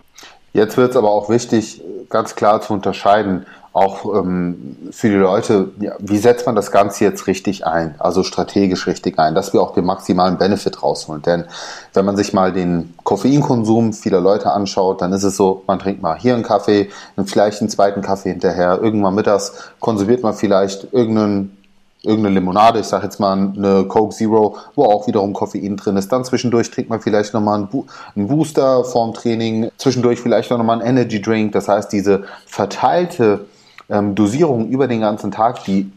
Jetzt 0.53 0.77
wird 0.77 0.91
es 0.91 0.97
aber 0.97 1.09
auch 1.09 1.29
wichtig, 1.29 1.81
ganz 2.09 2.35
klar 2.35 2.61
zu 2.61 2.73
unterscheiden, 2.73 3.45
auch 3.73 4.03
ähm, 4.17 4.75
für 4.91 5.07
die 5.07 5.15
Leute, 5.15 5.69
ja, 5.79 5.93
wie 5.99 6.17
setzt 6.17 6.45
man 6.45 6.55
das 6.55 6.71
Ganze 6.71 7.05
jetzt 7.05 7.27
richtig 7.27 7.65
ein, 7.65 7.95
also 7.99 8.23
strategisch 8.23 8.85
richtig 8.85 9.17
ein, 9.17 9.33
dass 9.33 9.53
wir 9.53 9.61
auch 9.61 9.73
den 9.73 9.85
maximalen 9.85 10.37
Benefit 10.37 10.83
rausholen. 10.83 11.21
Denn 11.21 11.45
wenn 11.93 12.03
man 12.03 12.17
sich 12.17 12.33
mal 12.33 12.51
den 12.51 12.93
Koffeinkonsum 13.03 13.93
vieler 13.93 14.19
Leute 14.19 14.51
anschaut, 14.51 15.01
dann 15.01 15.13
ist 15.13 15.23
es 15.23 15.37
so, 15.37 15.63
man 15.67 15.79
trinkt 15.79 16.01
mal 16.01 16.17
hier 16.17 16.33
einen 16.33 16.43
Kaffee, 16.43 16.89
vielleicht 17.25 17.61
einen 17.61 17.69
zweiten 17.69 18.01
Kaffee 18.01 18.31
hinterher, 18.31 18.79
irgendwann 18.81 19.15
mittags 19.15 19.53
konsumiert 19.79 20.21
man 20.21 20.33
vielleicht 20.33 20.91
irgendeinen 20.91 21.57
irgendeine 22.03 22.35
Limonade, 22.35 22.79
ich 22.79 22.87
sage 22.87 23.05
jetzt 23.05 23.19
mal 23.19 23.33
eine 23.33 23.85
Coke 23.85 24.15
Zero, 24.15 24.57
wo 24.75 24.85
auch 24.85 25.07
wiederum 25.07 25.33
Koffein 25.33 25.77
drin 25.77 25.97
ist. 25.97 26.11
Dann 26.11 26.25
zwischendurch 26.25 26.71
trinkt 26.71 26.89
man 26.89 26.99
vielleicht 26.99 27.33
nochmal 27.33 27.59
einen, 27.59 27.67
Bo 27.67 27.85
einen 28.15 28.27
Booster 28.27 28.83
vorm 28.83 29.13
Training, 29.13 29.69
zwischendurch 29.77 30.19
vielleicht 30.19 30.49
nochmal 30.49 30.81
einen 30.81 30.97
Energy 30.97 31.21
Drink. 31.21 31.51
Das 31.51 31.67
heißt, 31.67 31.91
diese 31.91 32.23
verteilte 32.47 33.45
ähm, 33.89 34.15
Dosierung 34.15 34.69
über 34.69 34.87
den 34.87 35.01
ganzen 35.01 35.31
Tag, 35.31 35.63
die 35.65 35.91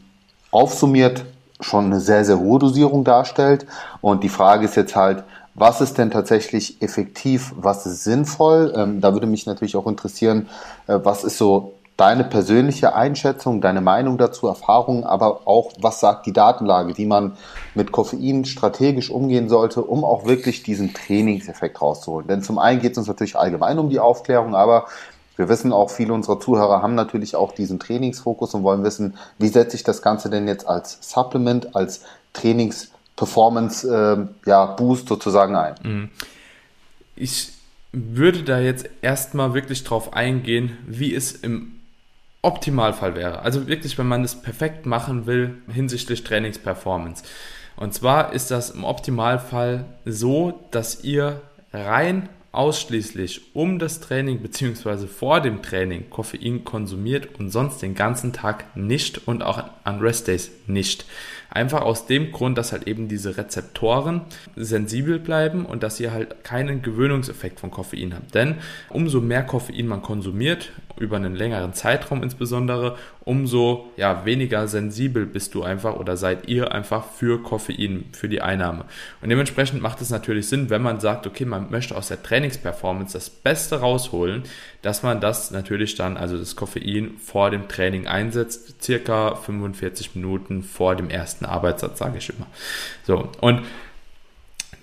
aufsummiert 0.51 1.25
schon 1.61 1.87
eine 1.87 2.01
sehr, 2.01 2.25
sehr 2.25 2.39
hohe 2.39 2.59
Dosierung 2.59 3.05
darstellt. 3.05 3.67
Und 4.01 4.23
die 4.25 4.29
Frage 4.29 4.67
ist 4.67 4.77
jetzt 4.77 4.97
halt, 4.97 5.25
was 5.55 5.81
ist 5.81 5.99
denn 5.99 6.11
tatsächlich 6.11 6.83
effektiv, 6.83 7.53
was 7.57 7.87
ist 7.87 8.05
sinnvoll? 8.05 8.73
Ähm, 8.77 9.01
da 9.01 9.13
würde 9.13 9.27
mich 9.27 9.47
natürlich 9.47 9.77
auch 9.77 9.87
interessieren, 9.87 10.49
äh, 10.89 10.99
was 11.03 11.25
ist 11.25 11.39
so 11.39 11.74
deine 11.97 12.25
persönliche 12.25 12.95
Einschätzung, 12.95 13.61
deine 13.61 13.81
Meinung 13.81 14.19
dazu, 14.19 14.49
Erfahrungen, 14.49 15.05
aber 15.05 15.47
auch, 15.47 15.73
was 15.81 16.01
sagt 16.01 16.27
die 16.27 16.33
Datenlage, 16.33 16.99
wie 16.99 17.07
man 17.07 17.37
mit 17.75 17.93
Koffein 17.93 18.45
strategisch 18.45 19.11
umgehen 19.11 19.49
sollte, 19.49 19.83
um 19.83 20.05
auch 20.05 20.27
wirklich 20.27 20.63
diesen 20.65 20.93
Trainingseffekt 20.93 21.81
rauszuholen. 21.81 22.27
Denn 22.27 22.43
zum 22.43 22.59
einen 22.59 22.81
geht 22.81 22.93
es 22.93 22.99
uns 22.99 23.07
natürlich 23.07 23.37
allgemein 23.37 23.79
um 23.79 23.91
die 23.91 24.01
Aufklärung, 24.01 24.57
aber 24.57 24.87
wir 25.37 25.49
wissen 25.49 25.73
auch, 25.73 25.91
viele 25.91 26.13
unserer 26.13 26.41
Zuhörer 26.41 26.83
haben 26.83 26.95
natürlich 26.95 27.37
auch 27.37 27.53
diesen 27.53 27.79
Trainingsfokus 27.79 28.55
und 28.55 28.63
wollen 28.63 28.85
wissen, 28.85 29.17
wie 29.39 29.49
setze 29.49 29.77
ich 29.77 29.83
das 29.83 30.03
Ganze 30.03 30.31
denn 30.31 30.49
jetzt 30.49 30.67
als 30.67 30.99
Supplement, 31.01 31.75
als 31.77 32.03
Trainings-Performance 32.33 34.29
äh, 34.47 34.49
ja, 34.49 34.77
sozusagen 34.79 35.57
ein? 35.57 35.75
Mhm. 35.83 36.09
Ich 37.17 37.53
würde 37.93 38.43
da 38.43 38.59
jetzt 38.59 38.89
erstmal 39.03 39.55
wirklich 39.55 39.85
drauf 39.85 40.13
eingehen, 40.13 40.77
wie 40.87 41.15
es 41.15 41.33
im 41.33 41.81
Optimalfall 42.45 43.15
wäre. 43.15 43.41
Also 43.41 43.67
wirklich, 43.67 43.99
wenn 43.99 44.07
man 44.07 44.23
es 44.23 44.35
perfekt 44.35 44.87
machen 44.87 45.27
will 45.27 45.59
hinsichtlich 45.73 46.25
Trainingsperformance. 46.25 47.25
Und 47.77 47.95
zwar 47.95 48.33
ist 48.33 48.51
das 48.51 48.71
im 48.71 48.85
Optimalfall 48.85 49.85
so, 50.05 50.67
dass 50.71 51.03
ihr 51.03 51.41
rein 51.73 52.29
ausschließlich 52.53 53.55
um 53.55 53.81
das 53.81 54.01
Training 54.01 54.41
bzw. 54.41 55.09
vor 55.09 55.41
dem 55.41 55.61
Training 55.61 56.09
Koffein 56.09 56.65
konsumiert 56.65 57.39
und 57.39 57.51
sonst 57.51 57.83
den 57.83 57.97
ganzen 57.97 58.33
Tag 58.33 58.77
nicht 58.77 59.27
und 59.27 59.43
auch 59.43 59.65
an 59.83 59.99
Restdays 59.99 60.51
nicht. 60.67 61.05
Einfach 61.51 61.83
aus 61.83 62.07
dem 62.07 62.33
Grund, 62.33 62.59
dass 62.59 62.73
halt 62.73 62.87
eben 62.87 63.09
diese 63.09 63.37
Rezeptoren 63.37 64.23
sensibel 64.57 65.19
bleiben 65.19 65.67
und 65.67 65.83
dass 65.83 66.01
ihr 66.01 66.13
halt 66.13 66.45
keinen 66.45 66.83
Gewöhnungseffekt 66.83 67.61
von 67.61 67.71
Koffein 67.71 68.15
habt. 68.15 68.35
Denn 68.35 68.57
umso 68.91 69.21
mehr 69.21 69.43
Koffein 69.43 69.87
man 69.87 70.03
konsumiert, 70.03 70.73
über 70.99 71.17
einen 71.17 71.35
längeren 71.35 71.73
Zeitraum 71.73 72.23
insbesondere, 72.23 72.97
umso 73.25 73.91
ja, 73.97 74.25
weniger 74.25 74.69
sensibel 74.69 75.27
bist 75.27 75.55
du 75.55 75.63
einfach 75.63 75.97
oder 75.97 76.17
seid 76.17 76.49
ihr 76.49 76.73
einfach 76.73 77.05
für 77.05 77.43
Koffein, 77.43 78.05
für 78.13 78.29
die 78.29 78.43
Einnahme. 78.43 78.85
Und 79.21 79.31
dementsprechend 79.31 79.83
macht 79.83 80.01
es 80.01 80.11
natürlich 80.11 80.49
Sinn, 80.49 80.71
wenn 80.71 80.83
man 80.83 81.01
sagt, 81.01 81.27
okay, 81.27 81.45
man 81.45 81.71
möchte 81.71 81.97
aus 81.97 82.09
der 82.09 82.23
Trainingsperformance 82.23 83.15
das 83.15 83.31
Beste 83.31 83.81
rausholen, 83.81 84.45
dass 84.85 85.03
man 85.03 85.19
das 85.19 85.51
natürlich 85.51 85.95
dann, 85.95 86.19
also 86.19 86.37
das 86.37 86.57
Koffein 86.57 87.17
vor 87.19 87.51
dem 87.51 87.69
Training 87.69 88.07
einsetzt, 88.07 88.83
circa 88.83 89.35
45 89.35 90.15
Minuten 90.15 90.63
vor 90.63 90.95
dem 90.95 91.09
ersten 91.09 91.47
Arbeitssatz, 91.47 91.99
sage 91.99 92.19
ich 92.19 92.29
immer. 92.29 92.47
So, 93.07 93.31
und 93.41 93.63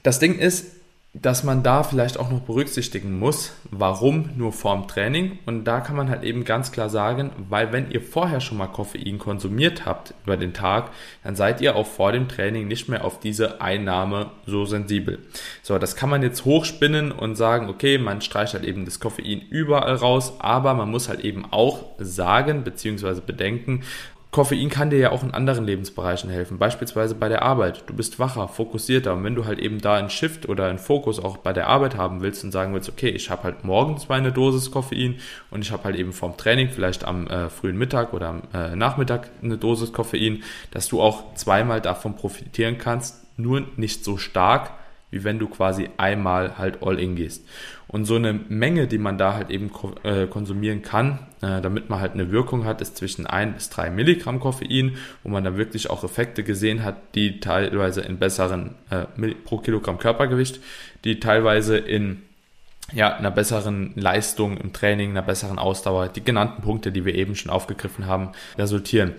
das 0.02 0.18
Ding 0.18 0.40
ist, 0.40 0.66
dass 1.14 1.44
man 1.44 1.62
da 1.62 1.84
vielleicht 1.84 2.18
auch 2.18 2.32
noch 2.32 2.40
berücksichtigen 2.40 3.20
muss, 3.20 3.54
warum 3.70 4.30
nur 4.38 4.54
vorm 4.54 4.88
Training. 4.88 5.40
Und 5.46 5.66
da 5.66 5.82
kann 5.82 5.98
man 5.98 6.10
halt 6.10 6.24
eben 6.24 6.46
ganz 6.46 6.72
klar 6.72 6.90
sagen, 6.90 7.32
weil 7.50 7.74
wenn 7.74 7.92
ihr 7.92 8.02
vorher 8.02 8.40
schon 8.40 8.58
mal 8.58 8.68
Koffein 8.68 9.20
konsumiert 9.20 9.86
habt 9.86 10.14
über 10.24 10.38
den 10.38 10.54
Tag, 10.54 10.92
dann 11.24 11.36
seid 11.36 11.60
ihr 11.60 11.76
auch 11.76 11.86
vor 11.86 12.14
dem 12.14 12.30
Training 12.30 12.70
nicht 12.70 12.88
mehr 12.88 13.04
auf 13.04 13.20
diese 13.20 13.60
Einnahme 13.60 14.32
so 14.46 14.64
sensibel. 14.64 15.20
So, 15.62 15.78
das 15.78 15.98
kann 15.98 16.10
man 16.10 16.24
jetzt 16.24 16.46
hochspinnen 16.46 17.12
und 17.12 17.36
sagen, 17.36 17.68
okay, 17.68 17.98
man 17.98 18.22
streicht 18.22 18.54
halt 18.54 18.64
eben 18.64 18.86
das 18.86 19.02
Koffein 19.02 19.42
überall 19.42 19.96
raus, 19.96 20.36
aber 20.40 20.74
man 20.76 20.90
muss 20.90 21.10
halt 21.10 21.20
eben 21.20 21.44
auch 21.52 21.84
sagen, 22.00 22.64
beziehungsweise 22.64 23.20
bedenken, 23.20 23.84
Koffein 24.32 24.70
kann 24.70 24.90
dir 24.90 24.98
ja 24.98 25.12
auch 25.12 25.24
in 25.24 25.34
anderen 25.34 25.66
Lebensbereichen 25.66 26.30
helfen, 26.30 26.58
beispielsweise 26.58 27.16
bei 27.16 27.28
der 27.28 27.42
Arbeit. 27.42 27.84
Du 27.88 27.94
bist 27.94 28.18
wacher, 28.18 28.48
fokussierter 28.48 29.14
und 29.14 29.26
wenn 29.26 29.36
du 29.36 29.44
halt 29.44 29.60
eben 29.60 29.80
da 29.80 29.96
einen 29.96 30.10
Shift 30.10 30.48
oder 30.48 30.68
einen 30.68 30.80
Fokus 30.80 31.20
auch 31.20 31.36
bei 31.36 31.52
der 31.52 31.68
Arbeit 31.68 31.98
haben 31.98 32.22
willst 32.22 32.46
und 32.46 32.54
sagen 32.54 32.74
willst, 32.74 32.88
okay, 32.88 33.10
ich 33.10 33.30
habe 33.30 33.44
halt 33.44 33.66
morgens 33.66 34.08
meine 34.08 34.32
Dosis 34.32 34.72
Koffein 34.72 35.16
und 35.50 35.64
ich 35.64 35.72
habe 35.74 35.84
halt 35.84 35.98
eben 35.98 36.14
vom 36.14 36.38
Training 36.38 36.70
vielleicht 36.70 37.04
am 37.04 37.28
äh, 37.28 37.50
frühen 37.50 37.78
Mittag 37.78 38.14
oder 38.14 38.30
am 38.30 38.42
äh, 38.54 38.74
Nachmittag 38.74 39.30
eine 39.44 39.58
Dosis 39.58 39.92
Koffein, 39.92 40.44
dass 40.72 40.88
du 40.88 41.02
auch 41.02 41.36
zweimal 41.36 41.82
davon 41.82 42.16
profitieren 42.16 42.78
kannst, 42.78 43.26
nur 43.38 43.64
nicht 43.76 44.06
so 44.06 44.16
stark, 44.16 44.72
wie 45.12 45.24
wenn 45.24 45.38
du 45.38 45.48
quasi 45.48 45.90
einmal 45.98 46.58
halt 46.58 46.82
all 46.82 47.00
in 47.00 47.16
gehst. 47.16 47.46
Und 47.88 48.06
so 48.06 48.16
eine 48.16 48.34
Menge, 48.34 48.88
die 48.88 48.98
man 48.98 49.18
da 49.18 49.34
halt 49.34 49.50
eben 49.50 49.70
äh, 50.04 50.26
konsumieren 50.26 50.82
kann, 50.82 51.20
äh, 51.42 51.62
damit 51.62 51.90
man 51.90 52.00
halt 52.00 52.14
eine 52.14 52.32
Wirkung 52.32 52.66
hat, 52.66 52.82
ist 52.82 52.96
zwischen 52.98 53.28
1 53.28 53.56
bis 53.56 53.70
3 53.70 53.90
Milligramm 53.90 54.40
Koffein, 54.40 54.98
wo 55.24 55.30
man 55.30 55.44
da 55.44 55.58
wirklich 55.58 55.90
auch 55.90 56.04
Effekte 56.04 56.44
gesehen 56.44 56.84
hat, 56.84 56.96
die 57.16 57.42
teilweise 57.42 58.02
in 58.02 58.18
besseren 58.18 58.76
äh, 58.90 59.06
pro 59.44 59.58
Kilogramm 59.58 60.00
Körpergewicht, 60.00 60.62
die 61.04 61.20
teilweise 61.20 61.78
in 61.78 62.22
ja, 62.94 63.16
einer 63.16 63.32
besseren 63.32 63.94
Leistung 63.96 64.58
im 64.58 64.74
Training, 64.74 65.12
einer 65.12 65.22
besseren 65.22 65.60
Ausdauer, 65.60 66.08
die 66.08 66.24
genannten 66.24 66.62
Punkte, 66.62 66.92
die 66.92 67.06
wir 67.06 67.16
eben 67.16 67.36
schon 67.36 67.52
aufgegriffen 67.52 68.06
haben, 68.06 68.32
resultieren. 68.58 69.14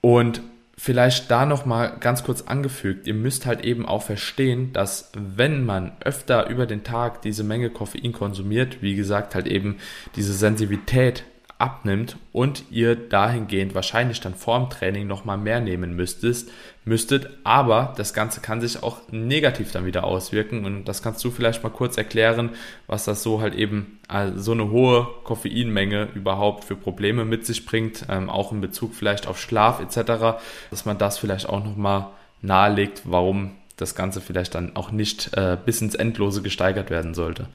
Und 0.00 0.42
vielleicht 0.76 1.30
da 1.30 1.46
nochmal 1.46 1.96
ganz 2.00 2.24
kurz 2.24 2.42
angefügt, 2.42 3.06
ihr 3.06 3.14
müsst 3.14 3.46
halt 3.46 3.64
eben 3.64 3.86
auch 3.86 4.02
verstehen, 4.02 4.72
dass 4.72 5.12
wenn 5.14 5.64
man 5.64 5.92
öfter 6.00 6.48
über 6.48 6.66
den 6.66 6.82
Tag 6.82 7.22
diese 7.22 7.44
Menge 7.44 7.70
Koffein 7.70 8.12
konsumiert, 8.12 8.82
wie 8.82 8.94
gesagt, 8.94 9.34
halt 9.34 9.46
eben 9.46 9.78
diese 10.16 10.32
Sensibilität 10.32 11.24
abnimmt 11.62 12.16
und 12.32 12.64
ihr 12.72 12.96
dahingehend 12.96 13.72
wahrscheinlich 13.74 14.20
dann 14.20 14.34
vorm 14.34 14.68
Training 14.68 15.06
nochmal 15.06 15.38
mehr 15.38 15.60
nehmen 15.60 15.94
müsstest, 15.94 16.50
müsstet, 16.84 17.30
aber 17.44 17.94
das 17.96 18.14
Ganze 18.14 18.40
kann 18.40 18.60
sich 18.60 18.82
auch 18.82 18.98
negativ 19.12 19.70
dann 19.70 19.86
wieder 19.86 20.02
auswirken 20.02 20.64
und 20.64 20.86
das 20.86 21.02
kannst 21.02 21.24
du 21.24 21.30
vielleicht 21.30 21.62
mal 21.62 21.70
kurz 21.70 21.96
erklären, 21.96 22.50
was 22.88 23.04
das 23.04 23.22
so 23.22 23.40
halt 23.40 23.54
eben 23.54 24.00
also 24.08 24.40
so 24.40 24.52
eine 24.52 24.70
hohe 24.70 25.06
Koffeinmenge 25.22 26.08
überhaupt 26.14 26.64
für 26.64 26.74
Probleme 26.74 27.24
mit 27.24 27.46
sich 27.46 27.64
bringt, 27.64 28.06
ähm, 28.08 28.28
auch 28.28 28.50
in 28.50 28.60
Bezug 28.60 28.92
vielleicht 28.92 29.28
auf 29.28 29.40
Schlaf 29.40 29.80
etc., 29.80 30.40
dass 30.70 30.84
man 30.84 30.98
das 30.98 31.18
vielleicht 31.18 31.48
auch 31.48 31.62
nochmal 31.62 32.08
nahelegt, 32.40 33.02
warum 33.04 33.52
das 33.76 33.94
Ganze 33.94 34.20
vielleicht 34.20 34.54
dann 34.54 34.72
auch 34.74 34.92
nicht 34.92 35.36
äh, 35.36 35.56
bis 35.64 35.80
ins 35.80 35.94
Endlose 35.94 36.42
gesteigert 36.42 36.90
werden 36.90 37.14
sollte. 37.14 37.46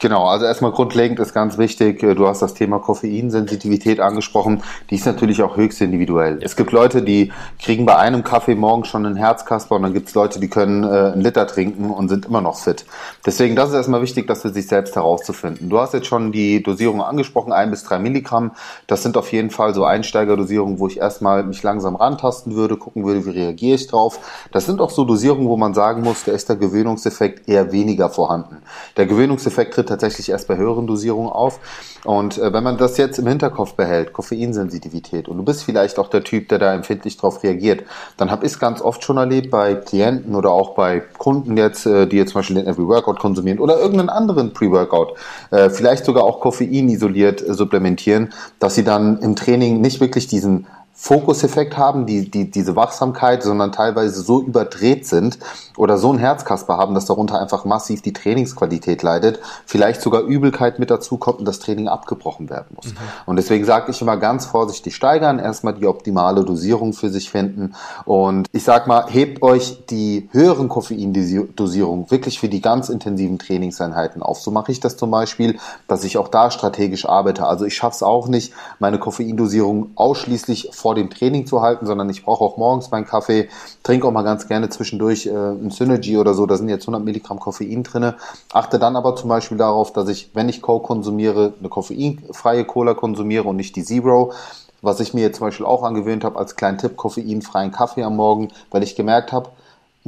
Genau, 0.00 0.26
also 0.26 0.46
erstmal 0.46 0.72
grundlegend 0.72 1.20
ist 1.20 1.34
ganz 1.34 1.58
wichtig, 1.58 2.02
äh, 2.02 2.14
du 2.14 2.26
hast 2.26 2.40
das 2.40 2.54
Thema 2.54 2.78
Koffeinsensitivität 2.78 4.00
angesprochen, 4.00 4.62
die 4.90 4.94
ist 4.94 5.06
natürlich 5.06 5.42
auch 5.42 5.56
höchst 5.56 5.80
individuell. 5.80 6.38
Es 6.40 6.56
gibt 6.56 6.72
Leute, 6.72 7.02
die 7.02 7.32
kriegen 7.62 7.84
bei 7.84 7.96
einem 7.96 8.24
Kaffee 8.24 8.54
morgen 8.54 8.84
schon 8.84 9.04
einen 9.04 9.16
Herzkasper 9.16 9.76
und 9.76 9.82
dann 9.82 9.92
gibt 9.92 10.08
es 10.08 10.14
Leute, 10.14 10.40
die 10.40 10.48
können 10.48 10.84
äh, 10.84 11.12
einen 11.12 11.20
Liter 11.20 11.46
trinken 11.46 11.90
und 11.90 12.08
sind 12.08 12.26
immer 12.26 12.40
noch 12.40 12.58
fit. 12.58 12.86
Deswegen, 13.26 13.54
das 13.54 13.68
ist 13.68 13.74
erstmal 13.74 14.00
wichtig, 14.00 14.26
das 14.26 14.42
für 14.42 14.50
sich 14.50 14.66
selbst 14.66 14.96
herauszufinden. 14.96 15.68
Du 15.68 15.78
hast 15.78 15.92
jetzt 15.92 16.06
schon 16.06 16.32
die 16.32 16.62
Dosierung 16.62 17.02
angesprochen, 17.02 17.52
ein 17.52 17.70
bis 17.70 17.84
drei 17.84 17.98
Milligramm. 17.98 18.52
Das 18.86 19.02
sind 19.02 19.16
auf 19.16 19.32
jeden 19.32 19.50
Fall 19.50 19.74
so 19.74 19.84
Einsteigerdosierungen, 19.84 20.78
wo 20.78 20.88
ich 20.88 20.98
erstmal 20.98 21.44
mich 21.44 21.62
langsam 21.62 21.94
rantasten 21.94 22.54
würde, 22.54 22.76
gucken 22.76 23.04
würde, 23.04 23.26
wie 23.26 23.30
reagiere 23.30 23.74
ich 23.74 23.86
drauf. 23.86 24.18
Das 24.50 24.64
sind 24.64 24.80
auch 24.80 24.90
so 24.90 25.04
Dosierungen, 25.04 25.48
wo 25.48 25.57
man 25.58 25.74
sagen 25.74 26.02
muss, 26.02 26.24
da 26.24 26.32
ist 26.32 26.48
der 26.48 26.56
Gewöhnungseffekt 26.56 27.48
eher 27.48 27.72
weniger 27.72 28.08
vorhanden. 28.08 28.58
Der 28.96 29.06
Gewöhnungseffekt 29.06 29.74
tritt 29.74 29.88
tatsächlich 29.88 30.30
erst 30.30 30.48
bei 30.48 30.56
höheren 30.56 30.86
Dosierungen 30.86 31.30
auf. 31.30 31.60
Und 32.04 32.38
äh, 32.38 32.52
wenn 32.52 32.64
man 32.64 32.78
das 32.78 32.96
jetzt 32.96 33.18
im 33.18 33.26
Hinterkopf 33.26 33.74
behält, 33.74 34.12
Koffeinsensitivität, 34.12 35.28
und 35.28 35.36
du 35.36 35.42
bist 35.42 35.64
vielleicht 35.64 35.98
auch 35.98 36.08
der 36.08 36.24
Typ, 36.24 36.48
der 36.48 36.58
da 36.58 36.72
empfindlich 36.72 37.16
darauf 37.16 37.42
reagiert, 37.42 37.84
dann 38.16 38.30
habe 38.30 38.46
ich 38.46 38.52
es 38.52 38.58
ganz 38.58 38.80
oft 38.80 39.04
schon 39.04 39.16
erlebt 39.16 39.50
bei 39.50 39.74
Klienten 39.74 40.34
oder 40.34 40.50
auch 40.50 40.74
bei 40.74 41.00
Kunden 41.00 41.56
jetzt, 41.56 41.86
äh, 41.86 42.06
die 42.06 42.16
jetzt 42.16 42.32
zum 42.32 42.40
Beispiel 42.40 42.56
den 42.56 42.66
Every 42.66 42.86
Workout 42.86 43.18
konsumieren 43.18 43.58
oder 43.58 43.78
irgendeinen 43.78 44.10
anderen 44.10 44.52
Pre-Workout, 44.52 45.14
äh, 45.50 45.70
vielleicht 45.70 46.04
sogar 46.04 46.24
auch 46.24 46.40
Koffein 46.40 46.88
isoliert 46.88 47.42
äh, 47.42 47.54
supplementieren, 47.54 48.32
dass 48.58 48.74
sie 48.74 48.84
dann 48.84 49.18
im 49.18 49.36
Training 49.36 49.80
nicht 49.80 50.00
wirklich 50.00 50.26
diesen 50.28 50.66
Fokuseffekt 51.00 51.76
haben, 51.76 52.06
die, 52.06 52.28
die, 52.28 52.50
diese 52.50 52.74
Wachsamkeit, 52.74 53.44
sondern 53.44 53.70
teilweise 53.70 54.20
so 54.20 54.42
überdreht 54.42 55.06
sind 55.06 55.38
oder 55.76 55.96
so 55.96 56.12
ein 56.12 56.18
Herzkasper 56.18 56.76
haben, 56.76 56.96
dass 56.96 57.06
darunter 57.06 57.40
einfach 57.40 57.64
massiv 57.64 58.02
die 58.02 58.12
Trainingsqualität 58.12 59.04
leidet, 59.04 59.38
vielleicht 59.64 60.02
sogar 60.02 60.22
Übelkeit 60.22 60.80
mit 60.80 60.90
dazu 60.90 61.16
kommt 61.16 61.38
und 61.38 61.44
das 61.44 61.60
Training 61.60 61.86
abgebrochen 61.86 62.50
werden 62.50 62.74
muss. 62.74 62.86
Mhm. 62.86 62.96
Und 63.26 63.36
deswegen 63.36 63.64
sage 63.64 63.92
ich 63.92 64.02
immer 64.02 64.16
ganz 64.16 64.46
vorsichtig 64.46 64.96
steigern, 64.96 65.38
erstmal 65.38 65.74
die 65.74 65.86
optimale 65.86 66.44
Dosierung 66.44 66.92
für 66.92 67.10
sich 67.10 67.30
finden 67.30 67.76
und 68.04 68.48
ich 68.50 68.64
sag 68.64 68.88
mal, 68.88 69.06
hebt 69.08 69.40
euch 69.40 69.86
die 69.86 70.28
höheren 70.32 70.68
Koffeindosierungen 70.68 72.10
wirklich 72.10 72.40
für 72.40 72.48
die 72.48 72.60
ganz 72.60 72.88
intensiven 72.88 73.38
Trainingseinheiten 73.38 74.20
auf. 74.20 74.40
So 74.40 74.50
mache 74.50 74.72
ich 74.72 74.80
das 74.80 74.96
zum 74.96 75.12
Beispiel, 75.12 75.60
dass 75.86 76.02
ich 76.02 76.18
auch 76.18 76.26
da 76.26 76.50
strategisch 76.50 77.08
arbeite. 77.08 77.46
Also 77.46 77.66
ich 77.66 77.76
schaffe 77.76 77.94
es 77.94 78.02
auch 78.02 78.26
nicht, 78.26 78.52
meine 78.80 78.98
Koffeindosierung 78.98 79.92
ausschließlich 79.94 80.70
vor 80.72 80.87
vor 80.88 80.94
dem 80.94 81.10
Training 81.10 81.44
zu 81.44 81.60
halten, 81.60 81.84
sondern 81.84 82.08
ich 82.08 82.24
brauche 82.24 82.42
auch 82.42 82.56
morgens 82.56 82.90
meinen 82.90 83.04
Kaffee, 83.04 83.50
trinke 83.82 84.06
auch 84.06 84.10
mal 84.10 84.22
ganz 84.22 84.48
gerne 84.48 84.70
zwischendurch 84.70 85.26
äh, 85.26 85.32
ein 85.32 85.70
Synergy 85.70 86.16
oder 86.16 86.32
so, 86.32 86.46
da 86.46 86.56
sind 86.56 86.70
jetzt 86.70 86.84
100 86.84 87.04
Milligramm 87.04 87.38
Koffein 87.38 87.82
drinne. 87.82 88.14
Achte 88.54 88.78
dann 88.78 88.96
aber 88.96 89.14
zum 89.14 89.28
Beispiel 89.28 89.58
darauf, 89.58 89.92
dass 89.92 90.08
ich, 90.08 90.30
wenn 90.32 90.48
ich 90.48 90.62
Coke 90.62 90.86
konsumiere, 90.86 91.52
eine 91.58 91.68
koffeinfreie 91.68 92.64
Cola 92.64 92.94
konsumiere 92.94 93.44
und 93.44 93.56
nicht 93.56 93.76
die 93.76 93.84
Zero. 93.84 94.32
Was 94.80 94.98
ich 95.00 95.12
mir 95.12 95.20
jetzt 95.20 95.36
zum 95.36 95.48
Beispiel 95.48 95.66
auch 95.66 95.82
angewöhnt 95.82 96.24
habe 96.24 96.38
als 96.38 96.56
kleinen 96.56 96.78
Tipp, 96.78 96.96
koffeinfreien 96.96 97.70
Kaffee 97.70 98.04
am 98.04 98.16
Morgen, 98.16 98.48
weil 98.70 98.82
ich 98.82 98.96
gemerkt 98.96 99.30
habe, 99.30 99.50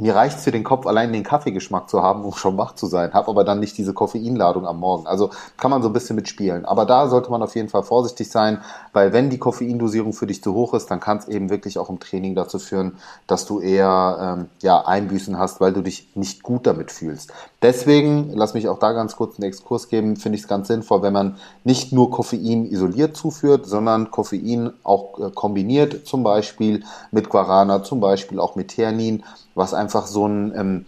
mir 0.01 0.15
reicht 0.15 0.39
es 0.39 0.43
für 0.43 0.51
den 0.51 0.63
Kopf, 0.63 0.87
allein 0.87 1.13
den 1.13 1.21
Kaffeegeschmack 1.21 1.87
zu 1.87 2.01
haben, 2.01 2.23
um 2.23 2.33
schon 2.33 2.57
wach 2.57 2.73
zu 2.73 2.87
sein, 2.87 3.13
habe 3.13 3.27
aber 3.29 3.43
dann 3.43 3.59
nicht 3.59 3.77
diese 3.77 3.93
Koffeinladung 3.93 4.65
am 4.65 4.79
Morgen. 4.79 5.05
Also 5.05 5.29
kann 5.57 5.69
man 5.69 5.83
so 5.83 5.89
ein 5.89 5.93
bisschen 5.93 6.15
mitspielen. 6.15 6.65
Aber 6.65 6.85
da 6.85 7.07
sollte 7.07 7.29
man 7.29 7.43
auf 7.43 7.55
jeden 7.55 7.69
Fall 7.69 7.83
vorsichtig 7.83 8.31
sein, 8.31 8.61
weil 8.93 9.13
wenn 9.13 9.29
die 9.29 9.37
Koffeindosierung 9.37 10.13
für 10.13 10.25
dich 10.25 10.41
zu 10.41 10.55
hoch 10.55 10.73
ist, 10.73 10.89
dann 10.89 10.99
kann 10.99 11.19
es 11.19 11.27
eben 11.27 11.51
wirklich 11.51 11.77
auch 11.77 11.89
im 11.89 11.99
Training 11.99 12.33
dazu 12.33 12.57
führen, 12.57 12.97
dass 13.27 13.45
du 13.45 13.59
eher 13.59 14.37
ähm, 14.39 14.49
ja, 14.63 14.83
Einbüßen 14.83 15.37
hast, 15.37 15.61
weil 15.61 15.71
du 15.71 15.83
dich 15.83 16.09
nicht 16.15 16.41
gut 16.41 16.65
damit 16.65 16.91
fühlst. 16.91 17.31
Deswegen, 17.61 18.31
lass 18.33 18.55
mich 18.55 18.67
auch 18.69 18.79
da 18.79 18.93
ganz 18.93 19.15
kurz 19.15 19.37
einen 19.37 19.47
Exkurs 19.47 19.87
geben, 19.87 20.15
finde 20.15 20.35
ich 20.35 20.41
es 20.41 20.47
ganz 20.47 20.67
sinnvoll, 20.67 21.03
wenn 21.03 21.13
man 21.13 21.37
nicht 21.63 21.93
nur 21.93 22.09
Koffein 22.09 22.65
isoliert 22.65 23.15
zuführt, 23.15 23.67
sondern 23.67 24.09
Koffein 24.09 24.73
auch 24.83 25.19
äh, 25.19 25.29
kombiniert, 25.29 26.07
zum 26.07 26.23
Beispiel 26.23 26.83
mit 27.11 27.29
Guarana, 27.29 27.83
zum 27.83 27.99
Beispiel 27.99 28.39
auch 28.39 28.55
mit 28.55 28.69
Theanin, 28.69 29.23
was 29.53 29.73
einfach 29.73 29.90
so 30.07 30.27
ein, 30.27 30.53
ähm, 30.55 30.85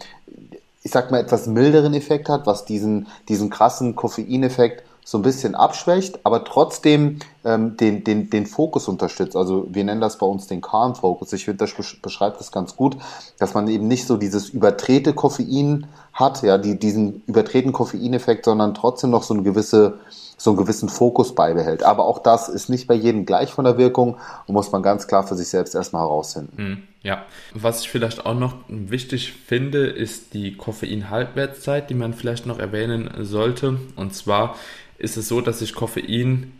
ich 0.84 0.92
sag 0.92 1.12
mal, 1.12 1.20
etwas 1.20 1.48
milderen 1.48 1.94
Effekt 1.94 2.30
hat, 2.30 2.46
was 2.46 2.66
diesen, 2.66 3.08
diesen 3.30 3.50
krassen 3.50 3.96
Koffeineffekt 3.96 4.84
so 5.06 5.18
ein 5.18 5.22
bisschen 5.22 5.56
abschwächt, 5.56 6.20
aber 6.26 6.44
trotzdem 6.44 7.20
ähm, 7.46 7.78
den, 7.78 8.04
den, 8.04 8.30
den 8.30 8.46
Fokus 8.46 8.88
unterstützt. 8.88 9.36
Also 9.36 9.68
wir 9.70 9.84
nennen 9.84 10.02
das 10.02 10.18
bei 10.18 10.26
uns 10.26 10.48
den 10.48 10.62
Calm 10.62 10.96
Focus. 10.96 11.34
Ich 11.34 11.46
finde, 11.46 11.66
das 11.66 11.74
beschreibt 12.02 12.40
das 12.40 12.52
ganz 12.52 12.76
gut, 12.76 12.98
dass 13.40 13.54
man 13.54 13.68
eben 13.68 13.88
nicht 13.88 14.08
so 14.08 14.18
dieses 14.18 14.50
überdrehte 14.50 15.14
Koffein 15.14 15.88
hat, 16.14 16.44
ja, 16.44 16.58
die, 16.58 16.80
diesen 16.80 17.24
übertreten 17.28 17.74
Koffeineffekt, 17.74 18.46
sondern 18.46 18.74
trotzdem 18.74 19.10
noch 19.10 19.24
so 19.24 19.34
eine 19.34 19.44
gewisse 19.44 20.00
so 20.44 20.50
einen 20.50 20.58
gewissen 20.58 20.90
Fokus 20.90 21.36
beibehält. 21.36 21.84
Aber 21.84 22.06
auch 22.06 22.20
das 22.20 22.50
ist 22.50 22.68
nicht 22.70 22.88
bei 22.88 22.96
jedem 22.96 23.26
gleich 23.26 23.52
von 23.52 23.64
der 23.64 23.78
Wirkung 23.78 24.18
und 24.46 24.54
muss 24.54 24.72
man 24.72 24.84
ganz 24.84 25.08
klar 25.08 25.26
für 25.26 25.36
sich 25.36 25.48
selbst 25.48 25.74
erstmal 25.74 26.02
herausfinden. 26.02 26.58
Hm, 26.58 26.84
ja, 27.02 27.26
was 27.54 27.82
ich 27.82 27.90
vielleicht 27.90 28.26
auch 28.26 28.34
noch 28.36 28.56
wichtig 28.68 29.34
finde, 29.34 29.88
ist 29.88 30.34
die 30.34 30.58
Koffein-Halbwertszeit, 30.58 31.90
die 31.90 31.94
man 31.94 32.14
vielleicht 32.14 32.46
noch 32.46 32.60
erwähnen 32.60 33.10
sollte. 33.22 33.80
Und 33.96 34.14
zwar 34.16 34.56
ist 34.98 35.16
es 35.16 35.30
so, 35.30 35.40
dass 35.40 35.60
sich 35.60 35.74
Koffein 35.76 36.52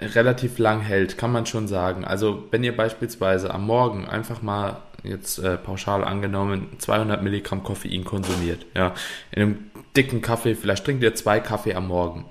relativ 0.00 0.58
lang 0.58 0.80
hält, 0.80 1.18
kann 1.18 1.32
man 1.32 1.46
schon 1.46 1.68
sagen. 1.68 2.04
Also 2.04 2.44
wenn 2.50 2.64
ihr 2.64 2.76
beispielsweise 2.76 3.52
am 3.52 3.66
Morgen 3.66 4.06
einfach 4.06 4.42
mal 4.42 4.82
jetzt 5.02 5.38
äh, 5.38 5.56
pauschal 5.56 6.04
angenommen 6.04 6.68
200 6.78 7.22
Milligramm 7.22 7.62
Koffein 7.62 8.04
konsumiert, 8.04 8.66
ja, 8.74 8.94
in 9.32 9.42
einem 9.42 9.58
dicken 9.96 10.22
Kaffee, 10.22 10.54
vielleicht 10.54 10.84
trinkt 10.84 11.02
ihr 11.02 11.14
zwei 11.14 11.40
Kaffee 11.40 11.74
am 11.74 11.88
Morgen 11.88 12.26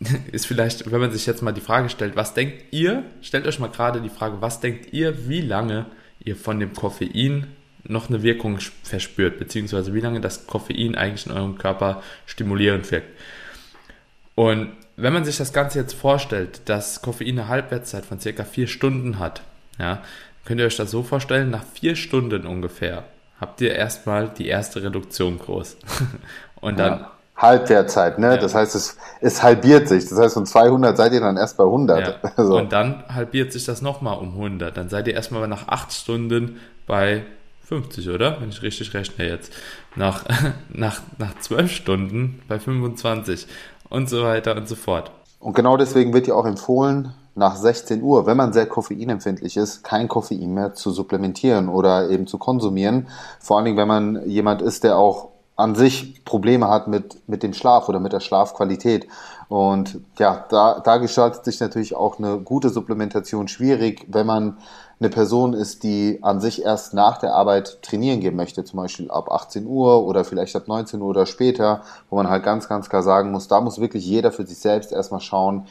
ist 0.32 0.46
vielleicht, 0.46 0.90
wenn 0.90 1.00
man 1.00 1.10
sich 1.10 1.26
jetzt 1.26 1.42
mal 1.42 1.52
die 1.52 1.60
Frage 1.60 1.88
stellt, 1.88 2.16
was 2.16 2.34
denkt 2.34 2.72
ihr, 2.72 3.04
stellt 3.20 3.46
euch 3.46 3.58
mal 3.58 3.70
gerade 3.70 4.00
die 4.00 4.08
Frage, 4.08 4.40
was 4.40 4.60
denkt 4.60 4.92
ihr, 4.92 5.28
wie 5.28 5.40
lange 5.40 5.86
ihr 6.24 6.36
von 6.36 6.60
dem 6.60 6.72
Koffein 6.72 7.48
noch 7.84 8.08
eine 8.08 8.22
Wirkung 8.22 8.58
verspürt, 8.82 9.38
beziehungsweise 9.38 9.94
wie 9.94 10.00
lange 10.00 10.20
das 10.20 10.46
Koffein 10.46 10.94
eigentlich 10.94 11.26
in 11.26 11.32
eurem 11.32 11.58
Körper 11.58 12.02
stimulierend 12.26 12.90
wirkt. 12.90 13.08
Und 14.34 14.72
wenn 15.00 15.12
man 15.12 15.24
sich 15.24 15.36
das 15.36 15.52
Ganze 15.52 15.78
jetzt 15.78 15.94
vorstellt, 15.94 16.62
dass 16.66 17.02
Koffein 17.02 17.38
eine 17.38 17.48
Halbwertszeit 17.48 18.04
von 18.04 18.20
circa 18.20 18.44
vier 18.44 18.66
Stunden 18.66 19.18
hat, 19.18 19.42
ja, 19.78 20.02
könnt 20.44 20.60
ihr 20.60 20.66
euch 20.66 20.76
das 20.76 20.90
so 20.90 21.02
vorstellen, 21.02 21.50
nach 21.50 21.64
vier 21.64 21.96
Stunden 21.96 22.46
ungefähr 22.46 23.04
habt 23.40 23.60
ihr 23.60 23.74
erstmal 23.74 24.28
die 24.28 24.48
erste 24.48 24.82
Reduktion 24.82 25.38
groß. 25.38 25.76
Und 26.60 26.78
dann 26.78 27.00
ja 27.00 27.10
Halbwertzeit, 27.38 28.18
ne? 28.18 28.30
Ja. 28.30 28.36
Das 28.36 28.54
heißt, 28.54 28.74
es, 28.74 28.98
es 29.20 29.42
halbiert 29.42 29.88
sich. 29.88 30.08
Das 30.08 30.18
heißt, 30.18 30.34
von 30.34 30.44
200 30.44 30.96
seid 30.96 31.12
ihr 31.12 31.20
dann 31.20 31.36
erst 31.36 31.56
bei 31.56 31.64
100. 31.64 32.00
Ja. 32.00 32.30
Also. 32.36 32.56
Und 32.56 32.72
dann 32.72 33.04
halbiert 33.08 33.52
sich 33.52 33.64
das 33.64 33.80
nochmal 33.80 34.18
um 34.18 34.32
100. 34.32 34.76
Dann 34.76 34.88
seid 34.88 35.06
ihr 35.06 35.14
erstmal 35.14 35.46
nach 35.48 35.68
8 35.68 35.92
Stunden 35.92 36.58
bei 36.86 37.24
50, 37.66 38.08
oder? 38.08 38.40
Wenn 38.40 38.48
ich 38.48 38.62
richtig 38.62 38.92
rechne 38.94 39.26
jetzt. 39.26 39.52
Nach, 39.94 40.24
nach, 40.68 41.00
nach 41.18 41.38
12 41.38 41.70
Stunden 41.70 42.42
bei 42.48 42.58
25 42.58 43.46
und 43.90 44.08
so 44.08 44.22
weiter 44.22 44.56
und 44.56 44.68
so 44.68 44.76
fort. 44.76 45.10
Und 45.40 45.54
genau 45.54 45.76
deswegen 45.76 46.12
wird 46.12 46.26
ja 46.26 46.34
auch 46.34 46.46
empfohlen, 46.46 47.14
nach 47.38 47.56
16 47.56 48.02
Uhr, 48.02 48.26
wenn 48.26 48.36
man 48.36 48.52
sehr 48.52 48.66
koffeinempfindlich 48.66 49.56
ist, 49.56 49.84
kein 49.84 50.08
Koffein 50.08 50.52
mehr 50.52 50.74
zu 50.74 50.90
supplementieren 50.90 51.68
oder 51.68 52.10
eben 52.10 52.26
zu 52.26 52.36
konsumieren. 52.36 53.06
Vor 53.38 53.56
allen 53.56 53.66
Dingen, 53.66 53.76
wenn 53.76 53.88
man 53.88 54.28
jemand 54.28 54.60
ist, 54.60 54.82
der 54.82 54.98
auch 54.98 55.28
an 55.54 55.74
sich 55.74 56.24
Probleme 56.24 56.68
hat 56.68 56.88
mit, 56.88 57.28
mit 57.28 57.42
dem 57.42 57.52
Schlaf 57.52 57.88
oder 57.88 58.00
mit 58.00 58.12
der 58.12 58.20
Schlafqualität. 58.20 59.08
Und 59.48 60.00
ja, 60.18 60.44
da, 60.48 60.80
da 60.80 60.98
gestaltet 60.98 61.44
sich 61.44 61.58
natürlich 61.58 61.96
auch 61.96 62.18
eine 62.18 62.38
gute 62.38 62.68
Supplementation 62.68 63.48
schwierig, 63.48 64.06
wenn 64.08 64.26
man 64.26 64.58
eine 65.00 65.10
Person 65.10 65.54
ist, 65.54 65.84
die 65.84 66.18
an 66.22 66.40
sich 66.40 66.64
erst 66.64 66.92
nach 66.92 67.18
der 67.18 67.34
Arbeit 67.34 67.82
trainieren 67.82 68.20
gehen 68.20 68.34
möchte, 68.34 68.64
zum 68.64 68.78
Beispiel 68.78 69.10
ab 69.10 69.30
18 69.30 69.66
Uhr 69.66 70.04
oder 70.04 70.24
vielleicht 70.24 70.56
ab 70.56 70.66
19 70.66 71.00
Uhr 71.00 71.08
oder 71.08 71.26
später, 71.26 71.82
wo 72.10 72.16
man 72.16 72.28
halt 72.28 72.42
ganz, 72.42 72.68
ganz 72.68 72.88
klar 72.88 73.02
sagen 73.02 73.30
muss, 73.30 73.48
da 73.48 73.60
muss 73.60 73.80
wirklich 73.80 74.04
jeder 74.04 74.32
für 74.32 74.46
sich 74.46 74.58
selbst 74.58 74.92
erstmal 74.92 75.20
schauen, 75.20 75.66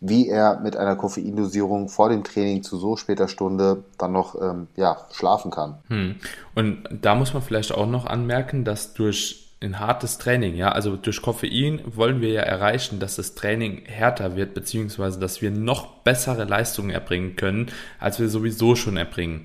wie 0.00 0.28
er 0.28 0.58
mit 0.58 0.76
einer 0.76 0.96
Koffeindosierung 0.96 1.88
vor 1.88 2.08
dem 2.08 2.24
Training 2.24 2.64
zu 2.64 2.76
so 2.76 2.96
später 2.96 3.28
Stunde 3.28 3.84
dann 3.98 4.10
noch 4.10 4.34
ähm, 4.40 4.66
ja, 4.74 4.96
schlafen 5.12 5.52
kann. 5.52 5.78
Hm. 5.86 6.16
Und 6.56 6.88
da 6.90 7.14
muss 7.14 7.32
man 7.34 7.42
vielleicht 7.42 7.72
auch 7.72 7.86
noch 7.86 8.06
anmerken, 8.06 8.64
dass 8.64 8.94
durch 8.94 9.51
ein 9.62 9.80
hartes 9.80 10.18
Training, 10.18 10.54
ja, 10.56 10.72
also 10.72 10.96
durch 10.96 11.22
Koffein 11.22 11.80
wollen 11.84 12.20
wir 12.20 12.30
ja 12.30 12.42
erreichen, 12.42 12.98
dass 12.98 13.16
das 13.16 13.34
Training 13.34 13.82
härter 13.86 14.36
wird, 14.36 14.54
beziehungsweise 14.54 15.20
dass 15.20 15.42
wir 15.42 15.50
noch 15.50 15.98
bessere 16.02 16.44
Leistungen 16.44 16.90
erbringen 16.90 17.36
können, 17.36 17.70
als 17.98 18.18
wir 18.18 18.28
sowieso 18.28 18.74
schon 18.74 18.96
erbringen. 18.96 19.42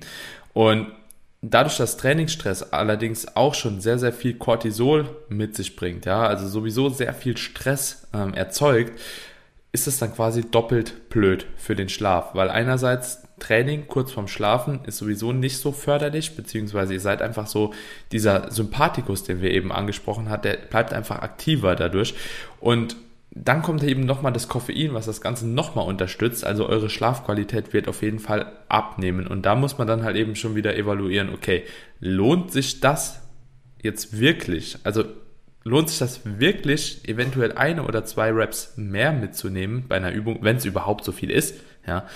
Und 0.52 0.88
dadurch, 1.42 1.76
dass 1.76 1.96
Trainingsstress 1.96 2.72
allerdings 2.72 3.36
auch 3.36 3.54
schon 3.54 3.80
sehr, 3.80 3.98
sehr 3.98 4.12
viel 4.12 4.34
Cortisol 4.34 5.08
mit 5.28 5.54
sich 5.54 5.76
bringt, 5.76 6.06
ja, 6.06 6.26
also 6.26 6.48
sowieso 6.48 6.88
sehr 6.88 7.14
viel 7.14 7.36
Stress 7.36 8.08
ähm, 8.12 8.34
erzeugt, 8.34 8.98
ist 9.72 9.86
es 9.86 9.98
dann 9.98 10.14
quasi 10.14 10.50
doppelt 10.50 11.10
blöd 11.10 11.46
für 11.56 11.76
den 11.76 11.88
Schlaf, 11.88 12.34
weil 12.34 12.50
einerseits 12.50 13.27
Training 13.38 13.86
kurz 13.88 14.12
vorm 14.12 14.28
Schlafen 14.28 14.80
ist 14.84 14.98
sowieso 14.98 15.32
nicht 15.32 15.58
so 15.58 15.72
förderlich, 15.72 16.36
beziehungsweise 16.36 16.94
ihr 16.94 17.00
seid 17.00 17.22
einfach 17.22 17.46
so, 17.46 17.72
dieser 18.12 18.50
Sympathikus, 18.50 19.24
den 19.24 19.40
wir 19.42 19.50
eben 19.50 19.72
angesprochen 19.72 20.28
haben, 20.28 20.42
der 20.42 20.56
bleibt 20.56 20.92
einfach 20.92 21.20
aktiver 21.20 21.74
dadurch 21.74 22.14
und 22.60 22.96
dann 23.30 23.62
kommt 23.62 23.82
eben 23.82 24.04
nochmal 24.04 24.32
das 24.32 24.48
Koffein, 24.48 24.94
was 24.94 25.06
das 25.06 25.20
Ganze 25.20 25.46
nochmal 25.46 25.86
unterstützt. 25.86 26.44
Also 26.44 26.66
eure 26.66 26.88
Schlafqualität 26.88 27.72
wird 27.72 27.86
auf 27.86 28.02
jeden 28.02 28.18
Fall 28.18 28.52
abnehmen. 28.68 29.26
Und 29.26 29.42
da 29.46 29.54
muss 29.54 29.78
man 29.78 29.86
dann 29.86 30.02
halt 30.02 30.16
eben 30.16 30.34
schon 30.34 30.54
wieder 30.54 30.76
evaluieren, 30.76 31.32
okay, 31.32 31.64
lohnt 32.00 32.50
sich 32.50 32.80
das 32.80 33.20
jetzt 33.82 34.18
wirklich? 34.18 34.78
Also 34.82 35.04
lohnt 35.62 35.90
sich 35.90 35.98
das 35.98 36.22
wirklich, 36.24 37.06
eventuell 37.08 37.52
eine 37.52 37.84
oder 37.84 38.04
zwei 38.04 38.30
Reps 38.32 38.74
mehr 38.76 39.12
mitzunehmen 39.12 39.84
bei 39.86 39.96
einer 39.96 40.12
Übung, 40.12 40.38
wenn 40.40 40.56
es 40.56 40.64
überhaupt 40.64 41.04
so 41.04 41.12
viel 41.12 41.30
ist, 41.30 41.56
ja? 41.86 42.06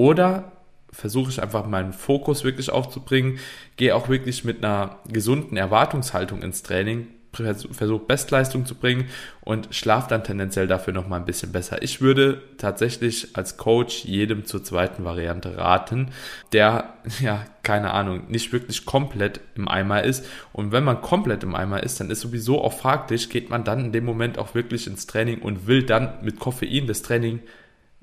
Oder 0.00 0.52
versuche 0.90 1.28
ich 1.28 1.42
einfach 1.42 1.66
meinen 1.66 1.92
Fokus 1.92 2.42
wirklich 2.42 2.70
aufzubringen, 2.70 3.38
gehe 3.76 3.94
auch 3.94 4.08
wirklich 4.08 4.44
mit 4.44 4.64
einer 4.64 4.96
gesunden 5.06 5.58
Erwartungshaltung 5.58 6.40
ins 6.40 6.62
Training, 6.62 7.08
versuche 7.34 8.06
Bestleistung 8.06 8.64
zu 8.64 8.76
bringen 8.76 9.10
und 9.42 9.74
schlafe 9.74 10.08
dann 10.08 10.24
tendenziell 10.24 10.66
dafür 10.66 10.94
noch 10.94 11.06
mal 11.06 11.18
ein 11.18 11.26
bisschen 11.26 11.52
besser. 11.52 11.82
Ich 11.82 12.00
würde 12.00 12.40
tatsächlich 12.56 13.36
als 13.36 13.58
Coach 13.58 14.06
jedem 14.06 14.46
zur 14.46 14.64
zweiten 14.64 15.04
Variante 15.04 15.58
raten, 15.58 16.12
der 16.54 16.94
ja 17.20 17.44
keine 17.62 17.90
Ahnung 17.90 18.22
nicht 18.28 18.54
wirklich 18.54 18.86
komplett 18.86 19.40
im 19.54 19.68
Eimer 19.68 20.02
ist 20.02 20.24
und 20.54 20.72
wenn 20.72 20.82
man 20.82 21.02
komplett 21.02 21.42
im 21.42 21.54
Eimer 21.54 21.82
ist, 21.82 22.00
dann 22.00 22.10
ist 22.10 22.22
sowieso 22.22 22.64
auch 22.64 22.72
fraglich, 22.72 23.28
geht 23.28 23.50
man 23.50 23.64
dann 23.64 23.84
in 23.84 23.92
dem 23.92 24.06
Moment 24.06 24.38
auch 24.38 24.54
wirklich 24.54 24.86
ins 24.86 25.06
Training 25.06 25.42
und 25.42 25.66
will 25.66 25.82
dann 25.82 26.14
mit 26.22 26.40
Koffein 26.40 26.86
das 26.86 27.02
Training 27.02 27.40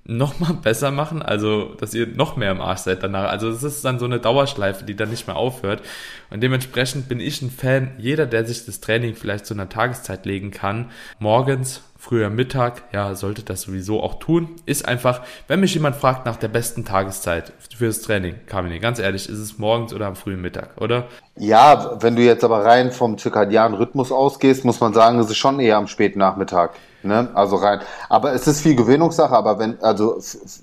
noch 0.07 0.39
mal 0.39 0.53
besser 0.53 0.89
machen, 0.89 1.21
also 1.21 1.75
dass 1.75 1.93
ihr 1.93 2.07
noch 2.07 2.37
mehr 2.37 2.51
im 2.51 2.61
Arsch 2.61 2.79
seid 2.79 3.03
danach. 3.03 3.29
Also 3.29 3.49
es 3.49 3.61
ist 3.61 3.83
dann 3.83 3.99
so 3.99 4.05
eine 4.05 4.19
Dauerschleife, 4.19 4.85
die 4.85 4.95
dann 4.95 5.09
nicht 5.09 5.27
mehr 5.27 5.35
aufhört. 5.35 5.81
Und 6.29 6.41
dementsprechend 6.41 7.09
bin 7.09 7.19
ich 7.19 7.41
ein 7.41 7.51
Fan, 7.51 7.91
jeder, 7.97 8.25
der 8.25 8.45
sich 8.45 8.65
das 8.65 8.79
Training 8.79 9.15
vielleicht 9.15 9.45
zu 9.45 9.53
einer 9.53 9.67
Tageszeit 9.67 10.25
legen 10.25 10.51
kann, 10.51 10.91
morgens, 11.19 11.81
früher 11.97 12.29
Mittag, 12.29 12.83
ja, 12.93 13.15
sollte 13.15 13.43
das 13.43 13.63
sowieso 13.63 14.01
auch 14.01 14.19
tun. 14.19 14.55
Ist 14.65 14.87
einfach, 14.87 15.21
wenn 15.47 15.59
mich 15.59 15.73
jemand 15.73 15.97
fragt 15.97 16.25
nach 16.25 16.37
der 16.37 16.47
besten 16.47 16.85
Tageszeit 16.85 17.51
fürs 17.75 18.01
Training, 18.01 18.35
Kamini, 18.45 18.79
ganz 18.79 18.99
ehrlich, 18.99 19.27
ist 19.27 19.39
es 19.39 19.57
morgens 19.57 19.93
oder 19.93 20.07
am 20.07 20.15
frühen 20.15 20.41
Mittag, 20.41 20.79
oder? 20.79 21.07
Ja, 21.35 21.97
wenn 22.01 22.15
du 22.15 22.21
jetzt 22.21 22.45
aber 22.45 22.63
rein 22.63 22.91
vom 22.91 23.17
zirkadianen 23.17 23.77
Rhythmus 23.77 24.11
ausgehst, 24.11 24.63
muss 24.63 24.79
man 24.79 24.93
sagen, 24.93 25.19
es 25.19 25.29
ist 25.29 25.37
schon 25.37 25.59
eher 25.59 25.77
am 25.77 25.87
späten 25.87 26.19
Nachmittag. 26.19 26.75
Ne? 27.07 27.29
Also 27.33 27.55
rein. 27.55 27.79
Aber 28.09 28.33
es 28.33 28.47
ist 28.47 28.61
viel 28.61 28.75
Gewöhnungssache, 28.75 29.35
aber 29.35 29.57
wenn, 29.59 29.81
also 29.81 30.17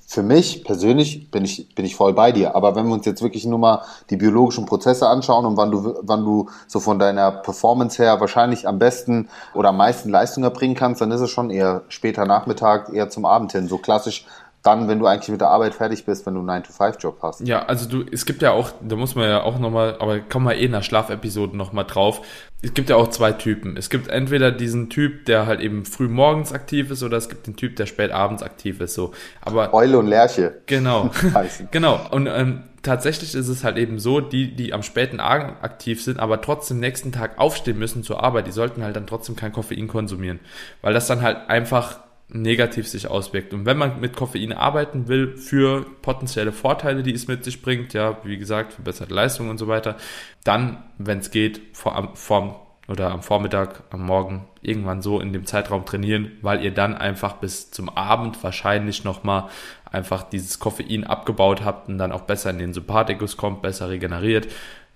für 0.07 0.23
mich 0.23 0.65
persönlich 0.65 1.31
bin 1.31 1.45
ich, 1.45 1.75
bin 1.75 1.85
ich 1.85 1.97
voll 1.97 2.13
bei 2.13 2.33
dir. 2.33 2.55
Aber 2.55 2.77
wenn 2.77 2.87
wir 2.87 2.95
uns 2.95 3.07
jetzt 3.07 3.23
wirklich 3.23 3.45
nur 3.47 3.59
mal 3.59 3.83
die 4.11 4.17
biologischen 4.17 4.67
Prozesse 4.67 5.09
anschauen 5.09 5.47
und 5.47 5.57
wann 5.57 5.71
du, 5.71 5.95
wann 6.03 6.25
du 6.25 6.49
so 6.67 6.81
von 6.81 6.99
deiner 6.99 7.33
Performance 7.33 8.03
her 8.03 8.21
wahrscheinlich 8.21 8.69
am 8.69 8.79
besten 8.79 9.29
oder 9.55 9.71
am 9.71 9.77
meisten 9.77 10.09
Leistung 10.09 10.45
erbringen 10.45 10.77
kannst, 10.77 11.01
dann 11.01 11.11
ist 11.11 11.21
es 11.21 11.31
schon 11.31 11.51
eher 11.51 11.83
später 11.89 12.27
Nachmittag, 12.27 12.93
eher 12.93 13.09
zum 13.09 13.25
Abend 13.25 13.53
hin. 13.53 13.67
So 13.67 13.79
klassisch 13.79 14.27
dann, 14.65 14.89
wenn 14.89 14.99
du 14.99 15.07
eigentlich 15.07 15.29
mit 15.29 15.43
der 15.43 15.49
Arbeit 15.49 15.75
fertig 15.75 16.07
bist, 16.07 16.25
wenn 16.25 16.35
du 16.35 16.41
einen 16.41 16.65
9-to-5-Job 16.65 17.19
hast. 17.23 17.47
Ja, 17.47 17.67
also 17.67 17.87
du, 17.87 18.03
es 18.11 18.25
gibt 18.25 18.41
ja 18.41 18.53
auch, 18.53 18.71
da 18.81 18.97
muss 18.97 19.15
man 19.15 19.29
ja 19.29 19.43
auch 19.43 19.59
nochmal, 19.59 19.97
aber 20.01 20.21
kommen 20.21 20.47
wir 20.47 20.55
eh 20.55 20.65
in 20.65 20.73
der 20.73 20.81
Schlafepisode 20.81 21.55
nochmal 21.55 21.85
drauf. 21.85 22.23
Es 22.63 22.73
gibt 22.73 22.89
ja 22.89 22.97
auch 22.97 23.09
zwei 23.09 23.33
Typen. 23.33 23.77
Es 23.77 23.91
gibt 23.91 24.09
entweder 24.09 24.51
diesen 24.51 24.89
Typ, 24.89 25.27
der 25.27 25.47
halt 25.47 25.61
eben 25.61 25.85
früh 25.85 26.09
morgens 26.09 26.55
aktiv 26.55 26.91
ist, 26.91 27.03
oder 27.03 27.19
es 27.19 27.29
gibt 27.29 27.47
den 27.47 27.57
Typ, 27.57 27.77
der 27.77 27.85
spät 27.85 28.11
abends 28.11 28.43
aktiv 28.43 28.81
ist, 28.81 28.95
so. 28.95 29.13
Aber. 29.43 29.75
Eule 29.75 29.99
und 29.99 30.07
Lerche. 30.07 30.55
Genau. 30.65 31.11
genau. 31.71 32.01
Und, 32.11 32.27
ähm, 32.27 32.63
tatsächlich 32.85 33.35
ist 33.35 33.49
es 33.49 33.65
halt 33.65 33.77
eben 33.77 33.99
so, 33.99 34.21
die, 34.21 34.55
die 34.55 34.73
am 34.73 34.83
späten 34.83 35.21
Abend 35.21 35.63
aktiv 35.63 36.03
sind, 36.03 36.21
aber 36.21 36.41
trotzdem 36.41 36.81
nächsten 36.81 37.13
Tag 37.13 37.39
aufstehen 37.39 37.79
müssen 37.79 38.03
zur 38.03 38.23
Arbeit, 38.23 38.47
die 38.47 38.53
sollten 38.53 38.83
halt 38.83 38.97
dann 38.97 39.07
trotzdem 39.07 39.37
kein 39.37 39.53
Koffein 39.53 39.89
konsumieren. 39.89 40.41
Weil 40.81 40.95
das 40.95 41.07
dann 41.07 41.23
halt 41.23 41.49
einfach 41.49 41.99
negativ 42.29 42.89
sich 42.89 43.09
auswirkt. 43.09 43.53
Und 43.53 43.67
wenn 43.67 43.77
man 43.77 44.01
mit 44.01 44.17
Koffein 44.17 44.53
arbeiten 44.53 45.09
will 45.09 45.37
für 45.37 45.85
potenzielle 46.03 46.53
Vorteile, 46.53 47.03
die 47.03 47.13
es 47.13 47.29
mit 47.29 47.45
sich 47.45 47.63
bringt, 47.63 47.93
ja, 47.93 48.19
wie 48.25 48.39
gesagt, 48.39 48.73
verbesserte 48.73 49.15
Leistung 49.15 49.51
und 49.51 49.59
so 49.59 49.69
weiter, 49.69 49.97
dann, 50.43 50.83
wenn 50.99 51.19
es 51.19 51.31
geht, 51.31 51.61
vor, 51.73 52.13
vor 52.15 52.65
oder 52.89 53.11
am 53.11 53.23
Vormittag, 53.23 53.83
am 53.91 54.05
Morgen 54.05 54.47
irgendwann 54.61 55.01
so 55.01 55.21
in 55.21 55.33
dem 55.33 55.47
Zeitraum 55.47 55.87
trainieren, 55.87 56.33
weil 56.43 56.63
ihr 56.63 56.73
dann 56.73 56.95
einfach 56.95 57.35
bis 57.35 57.71
zum 57.71 57.89
Abend 57.89 58.43
wahrscheinlich 58.43 59.05
nochmal 59.05 59.49
einfach 59.91 60.23
dieses 60.25 60.59
Koffein 60.59 61.05
abgebaut 61.05 61.65
habt 61.65 61.89
und 61.89 61.99
dann 61.99 62.13
auch 62.13 62.23
besser 62.23 62.51
in 62.51 62.59
den 62.59 62.75
Sympathikus 62.75 63.37
kommt, 63.37 63.63
besser 63.63 63.89
regeneriert, 63.89 64.49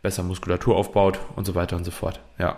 besser 0.02 0.22
Muskulatur 0.22 0.76
aufbaut 0.76 1.18
und 1.36 1.46
so 1.46 1.54
weiter 1.54 1.76
und 1.76 1.84
so 1.84 1.90
fort. 1.90 2.20
Ja, 2.38 2.56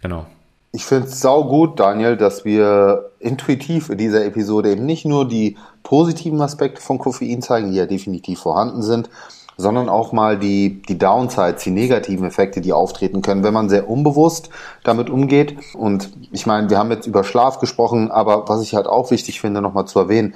genau. 0.00 0.26
Ich 0.74 0.86
finde 0.86 1.06
es 1.06 1.22
gut, 1.22 1.78
Daniel, 1.78 2.16
dass 2.16 2.44
wir 2.44 3.12
intuitiv 3.20 3.90
in 3.90 3.98
dieser 3.98 4.24
Episode 4.24 4.72
eben 4.72 4.84
nicht 4.84 5.04
nur 5.04 5.28
die 5.28 5.56
positiven 5.84 6.40
Aspekte 6.40 6.82
von 6.82 6.98
Koffein 6.98 7.42
zeigen, 7.42 7.70
die 7.70 7.76
ja 7.76 7.86
definitiv 7.86 8.40
vorhanden 8.40 8.82
sind, 8.82 9.08
sondern 9.56 9.88
auch 9.88 10.10
mal 10.10 10.36
die, 10.36 10.82
die 10.82 10.98
Downsides, 10.98 11.62
die 11.62 11.70
negativen 11.70 12.26
Effekte, 12.26 12.60
die 12.60 12.72
auftreten 12.72 13.22
können, 13.22 13.44
wenn 13.44 13.54
man 13.54 13.68
sehr 13.68 13.88
unbewusst 13.88 14.50
damit 14.82 15.10
umgeht. 15.10 15.56
Und 15.74 16.10
ich 16.32 16.44
meine, 16.44 16.68
wir 16.68 16.76
haben 16.76 16.90
jetzt 16.90 17.06
über 17.06 17.22
Schlaf 17.22 17.60
gesprochen, 17.60 18.10
aber 18.10 18.48
was 18.48 18.60
ich 18.60 18.74
halt 18.74 18.88
auch 18.88 19.12
wichtig 19.12 19.40
finde, 19.40 19.60
nochmal 19.62 19.84
zu 19.84 20.00
erwähnen, 20.00 20.34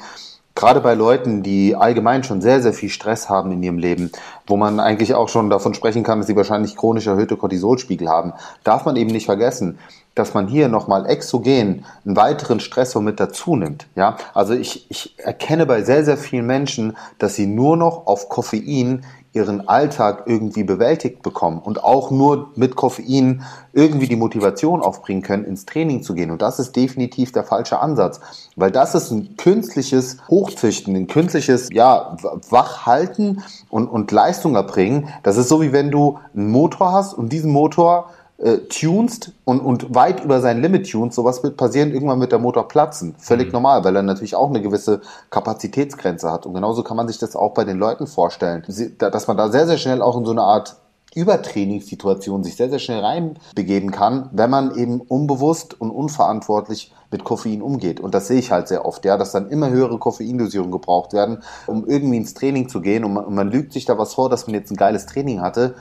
gerade 0.59 0.81
bei 0.81 0.95
Leuten, 0.95 1.45
die 1.45 1.77
allgemein 1.77 2.25
schon 2.25 2.41
sehr, 2.41 2.61
sehr 2.61 2.73
viel 2.73 2.91
Stress 2.91 3.29
haben 3.29 3.53
in 3.53 3.63
ihrem 3.63 3.79
Leben, 3.79 4.11
wo 4.47 4.57
man 4.57 4.81
eigentlich 4.81 5.15
auch 5.15 5.29
schon 5.29 5.51
davon 5.51 5.73
sprechen 5.73 6.03
kann, 6.03 6.19
dass 6.19 6.27
sie 6.27 6.35
wahrscheinlich 6.35 6.77
chronisch 6.77 7.07
erhöhte 7.07 7.37
Cortisolspiegel 7.37 8.09
haben, 8.09 8.33
darf 8.65 8.85
man 8.85 8.97
eben 8.97 9.11
nicht 9.11 9.27
vergessen, 9.27 9.79
dass 10.19 10.35
man 10.35 10.49
hier 10.49 10.69
nochmal 10.69 11.07
exogen 11.07 11.85
einen 12.05 12.17
weiteren 12.17 12.61
Stressor 12.61 13.03
mit 13.03 13.21
dazu 13.21 13.57
nimmt. 13.57 13.87
Ja? 13.95 14.17
Also 14.35 14.55
ich, 14.55 14.87
ich 14.91 15.15
erkenne 15.19 15.67
bei 15.67 15.83
sehr, 15.83 16.05
sehr 16.05 16.17
vielen 16.17 16.47
Menschen, 16.47 16.97
dass 17.19 17.35
sie 17.35 17.47
nur 17.47 17.77
noch 17.77 18.07
auf 18.07 18.29
Koffein 18.29 19.05
ihren 19.33 19.69
Alltag 19.69 20.25
irgendwie 20.27 20.65
bewältigt 20.65 21.23
bekommen 21.23 21.61
und 21.63 21.85
auch 21.85 22.11
nur 22.11 22.51
mit 22.57 22.77
Koffein 22.77 23.43
irgendwie 23.73 24.09
die 24.09 24.17
Motivation 24.17 24.81
aufbringen 24.81 25.23
können, 25.23 25.45
ins 25.45 25.67
Training 25.67 26.03
zu 26.03 26.15
gehen. 26.15 26.31
Und 26.31 26.41
das 26.41 26.59
ist 26.59 26.75
definitiv 26.75 27.31
der 27.33 27.45
falsche 27.45 27.79
Ansatz, 27.79 28.21
weil 28.57 28.71
das 28.71 28.95
ist 28.95 29.11
ein 29.11 29.37
künstliches 29.37 30.17
Hochzüchten, 30.29 30.97
ein 30.97 31.07
künstliches, 31.07 31.69
ja, 31.71 32.17
Wachhalten 32.49 33.43
und, 33.69 33.87
und 33.87 34.11
Leistung 34.11 34.55
erbringen. 34.55 35.09
Das 35.23 35.37
ist 35.37 35.49
so 35.49 35.61
wie 35.61 35.73
wenn 35.73 35.91
du 35.91 36.19
einen 36.35 36.51
Motor 36.51 36.93
hast 36.93 37.13
und 37.13 37.31
diesen 37.33 37.53
Motor 37.53 38.11
äh, 38.39 38.59
tunst 38.69 39.33
und, 39.45 39.61
und 39.61 39.95
weit 39.95 40.23
über 40.23 40.41
sein 40.41 40.63
Limit 40.63 40.89
tunst, 40.91 41.17
sowas 41.17 41.43
wird 41.43 41.57
passieren, 41.57 41.93
irgendwann 41.93 42.21
wird 42.21 42.31
der 42.31 42.39
Motor 42.39 42.69
platzen. 42.69 43.17
Völlig 43.19 43.49
mhm. 43.49 43.55
normal, 43.55 43.85
weil 43.85 43.97
er 43.97 44.03
natürlich 44.03 44.37
auch 44.37 44.49
eine 44.49 44.63
gewisse 44.63 45.01
Kapazitätsgrenze 45.31 46.31
hat. 46.31 46.47
Und 46.47 46.55
genauso 46.55 46.85
kann 46.85 46.97
man 46.97 47.09
sich 47.09 47.19
das 47.19 47.35
auch 47.35 47.53
bei 47.53 47.65
den 47.65 47.79
Leuten 47.79 48.07
vorstellen, 48.07 48.65
dass 48.99 49.27
man 49.27 49.37
da 49.37 49.49
sehr, 49.49 49.67
sehr 49.67 49.79
schnell 49.79 50.03
auch 50.03 50.17
in 50.17 50.25
so 50.25 50.31
eine 50.31 50.43
Art 50.43 50.77
Übertrainingssituation 51.15 52.45
sich 52.45 52.55
sehr, 52.55 52.71
sehr 52.71 52.79
schnell 52.79 53.01
reinbegeben 53.01 53.91
kann, 53.91 54.29
wenn 54.33 54.51
man 54.51 54.77
eben 54.77 55.01
unbewusst 55.01 55.81
und 55.81 55.91
unverantwortlich 55.91 56.93
mit 57.11 57.25
Koffein 57.25 57.63
umgeht. 57.63 57.99
Und 57.99 58.15
das 58.15 58.29
sehe 58.29 58.39
ich 58.39 58.53
halt 58.53 58.69
sehr 58.69 58.85
oft, 58.85 59.05
ja, 59.05 59.17
dass 59.17 59.33
dann 59.33 59.49
immer 59.49 59.71
höhere 59.71 59.99
Koffeindosierungen 59.99 60.71
gebraucht 60.71 61.13
werden, 61.13 61.43
um 61.67 61.89
irgendwie 61.89 62.19
ins 62.19 62.35
Training 62.35 62.69
zu 62.69 62.83
gehen. 62.83 63.05
Und 63.05 63.15
man, 63.15 63.25
und 63.25 63.35
man 63.35 63.51
lügt 63.51 63.73
sich 63.73 63.87
da 63.87 63.99
was 63.99 64.15
vor, 64.15 64.29
dass 64.29 64.47
man 64.47 64.55
jetzt 64.55 64.71
ein 64.71 64.77
geiles 64.77 65.07
Training 65.07 65.41
hatte 65.41 65.75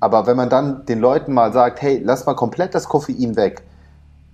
aber 0.00 0.26
wenn 0.26 0.36
man 0.36 0.48
dann 0.48 0.86
den 0.86 0.98
Leuten 0.98 1.32
mal 1.32 1.52
sagt, 1.52 1.82
hey, 1.82 2.00
lass 2.02 2.26
mal 2.26 2.34
komplett 2.34 2.74
das 2.74 2.88
Koffein 2.88 3.36
weg, 3.36 3.62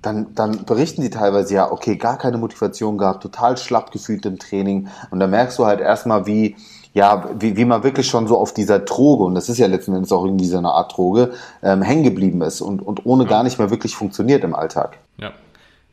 dann, 0.02 0.35
dann 0.35 0.64
berichten 0.64 1.02
die 1.02 1.11
teilweise 1.11 1.55
ja, 1.55 1.70
okay, 1.70 1.96
gar 1.96 2.16
keine 2.16 2.38
Motivation 2.38 2.96
gehabt, 2.96 3.22
total 3.22 3.57
schlapp 3.57 3.90
gefühlt 3.90 4.24
im 4.24 4.38
Training. 4.38 4.88
Und 5.11 5.20
da 5.20 5.26
merkst 5.26 5.59
du 5.59 5.66
halt 5.66 5.81
erstmal, 5.81 6.26
wie, 6.26 6.57
ja, 6.94 7.29
wie, 7.38 7.57
wie 7.57 7.64
man 7.64 7.83
wirklich 7.83 8.09
schon 8.09 8.29
so 8.29 8.38
auf 8.38 8.55
dieser 8.55 8.79
Droge, 8.79 9.24
und 9.24 9.35
das 9.35 9.48
ist 9.48 9.59
ja 9.59 9.66
letzten 9.66 9.94
Endes 9.94 10.12
auch 10.12 10.24
irgendwie 10.24 10.46
so 10.46 10.59
eine 10.59 10.70
Art 10.70 10.96
Droge, 10.96 11.33
ähm, 11.62 11.83
hängen 11.83 12.05
geblieben 12.05 12.40
ist 12.42 12.61
und, 12.61 12.81
und 12.81 13.05
ohne 13.05 13.24
ja. 13.24 13.31
gar 13.31 13.42
nicht 13.42 13.59
mehr 13.59 13.70
wirklich 13.70 13.96
funktioniert 13.96 14.44
im 14.44 14.55
Alltag. 14.55 14.98
Ja. 15.18 15.33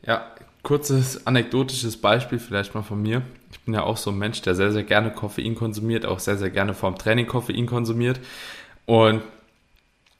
Ja, 0.06 0.22
kurzes 0.62 1.26
anekdotisches 1.26 1.96
Beispiel 1.96 2.38
vielleicht 2.38 2.74
mal 2.74 2.82
von 2.82 3.02
mir. 3.02 3.22
Ich 3.50 3.60
bin 3.60 3.74
ja 3.74 3.82
auch 3.82 3.96
so 3.96 4.10
ein 4.10 4.18
Mensch, 4.18 4.42
der 4.42 4.54
sehr, 4.54 4.70
sehr 4.70 4.82
gerne 4.84 5.10
Koffein 5.10 5.54
konsumiert, 5.54 6.06
auch 6.06 6.18
sehr, 6.18 6.36
sehr 6.36 6.50
gerne 6.50 6.74
vorm 6.74 6.96
Training 6.98 7.26
Koffein 7.26 7.66
konsumiert. 7.66 8.20
Und 8.86 9.22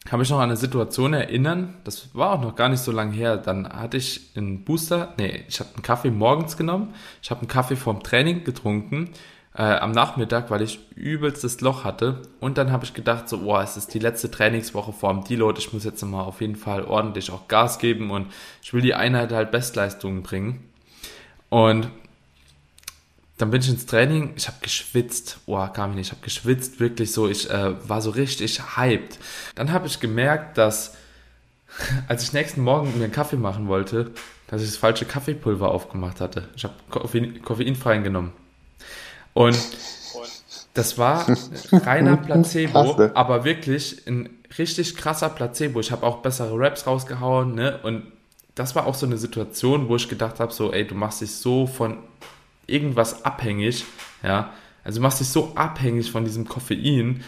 kann 0.05 0.19
mich 0.19 0.29
noch 0.29 0.39
an 0.39 0.45
eine 0.51 0.57
Situation 0.57 1.15
erinnern, 1.15 1.75
das 1.85 2.15
war 2.15 2.33
auch 2.33 2.43
noch 2.43 2.57
gar 2.57 2.69
nicht 2.69 2.81
so 2.81 2.93
lange 2.93 3.13
her, 3.13 3.39
dann 3.39 3.69
hatte 3.69 3.97
ich 3.97 4.33
einen 4.37 4.65
Booster, 4.65 5.15
nee, 5.17 5.45
ich 5.49 5.61
habe 5.61 5.71
einen 5.75 5.83
Kaffee 5.83 6.11
morgens 6.11 6.57
genommen, 6.57 6.95
ich 7.23 7.31
habe 7.31 7.41
einen 7.41 7.49
Kaffee 7.49 7.77
vorm 7.77 8.03
Training 8.03 8.45
getrunken, 8.45 9.11
äh, 9.57 9.63
am 9.63 9.93
Nachmittag, 9.93 10.51
weil 10.51 10.63
ich 10.63 10.81
übelstes 10.95 11.61
Loch 11.61 11.85
hatte. 11.85 12.23
Und 12.41 12.59
dann 12.59 12.73
habe 12.73 12.85
ich 12.85 12.93
gedacht, 12.93 13.29
so, 13.29 13.39
boah, 13.39 13.63
es 13.63 13.77
ist 13.77 13.95
die 13.95 13.99
letzte 13.99 14.31
Trainingswoche 14.31 14.93
vorm 14.93 15.25
Deload, 15.25 15.59
ich 15.59 15.73
muss 15.73 15.85
jetzt 15.85 16.03
mal 16.03 16.23
auf 16.23 16.41
jeden 16.41 16.57
Fall 16.57 16.85
ordentlich 16.85 17.31
auch 17.31 17.49
Gas 17.49 17.79
geben 17.79 18.11
und 18.11 18.27
ich 18.63 18.75
will 18.75 18.83
die 18.83 18.95
Einheit 18.95 19.33
halt 19.33 19.53
Bestleistungen 19.53 20.23
bringen. 20.23 20.65
Und 21.49 21.89
dann 23.37 23.51
bin 23.51 23.61
ich 23.61 23.69
ins 23.69 23.87
Training, 23.87 24.33
ich 24.37 24.47
habe 24.47 24.59
geschwitzt, 24.61 25.39
oh, 25.47 25.67
kam 25.69 25.91
ich 25.91 25.97
nicht, 25.97 26.07
ich 26.07 26.13
habe 26.13 26.23
geschwitzt, 26.23 26.79
wirklich 26.79 27.13
so, 27.13 27.29
ich 27.29 27.51
äh, 27.51 27.89
war 27.89 28.01
so 28.01 28.11
richtig 28.11 28.77
hyped. 28.77 29.19
Dann 29.57 29.73
habe 29.73 29.87
ich 29.87 29.99
gemerkt, 29.99 30.57
dass 30.57 30.97
als 32.09 32.23
ich 32.23 32.33
nächsten 32.33 32.63
Morgen 32.63 32.97
mir 32.97 33.05
einen 33.05 33.13
Kaffee 33.13 33.37
machen 33.37 33.67
wollte, 33.67 34.13
dass 34.47 34.63
ich 34.63 34.69
das 34.69 34.77
falsche 34.77 35.05
Kaffeepulver 35.05 35.71
aufgemacht 35.71 36.21
hatte. 36.21 36.49
Ich 36.55 36.65
habe 36.65 36.75
Koffein, 36.91 37.43
koffeinfrei 37.43 37.99
genommen. 37.99 38.33
Und 39.33 39.59
das 40.75 40.99
war 40.99 41.27
reiner 41.73 42.17
Placebo, 42.17 42.95
Krass, 42.95 43.11
aber 43.15 43.45
wirklich 43.45 44.07
ein 44.07 44.31
richtig 44.59 44.97
krasser 44.97 45.29
Placebo. 45.29 45.81
Ich 45.81 45.91
habe 45.91 46.07
auch 46.07 46.19
bessere 46.19 46.57
Raps 46.57 46.87
rausgehauen, 46.87 47.55
ne? 47.55 47.81
Und 47.83 48.05
das 48.55 48.77
war 48.77 48.87
auch 48.87 48.95
so 48.95 49.07
eine 49.07 49.19
Situation, 49.19 49.89
wo 49.89 49.97
ich 49.97 50.09
gedacht 50.09 50.39
habe, 50.39 50.53
so, 50.53 50.73
ey, 50.73 50.87
du 50.87 50.95
machst 50.95 51.21
dich 51.21 51.33
so 51.33 51.67
von 51.67 51.99
irgendwas 52.67 53.25
abhängig, 53.25 53.85
ja, 54.23 54.53
Also 54.85 54.99
du 54.99 55.03
machst 55.03 55.21
dich 55.21 55.29
so 55.29 55.55
abhängig 55.55 56.11
von 56.11 56.25
diesem 56.25 56.47
Koffein, 56.47 57.23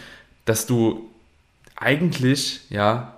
dass 0.45 0.65
du 0.67 1.09
eigentlich, 1.75 2.61
ja, 2.69 3.17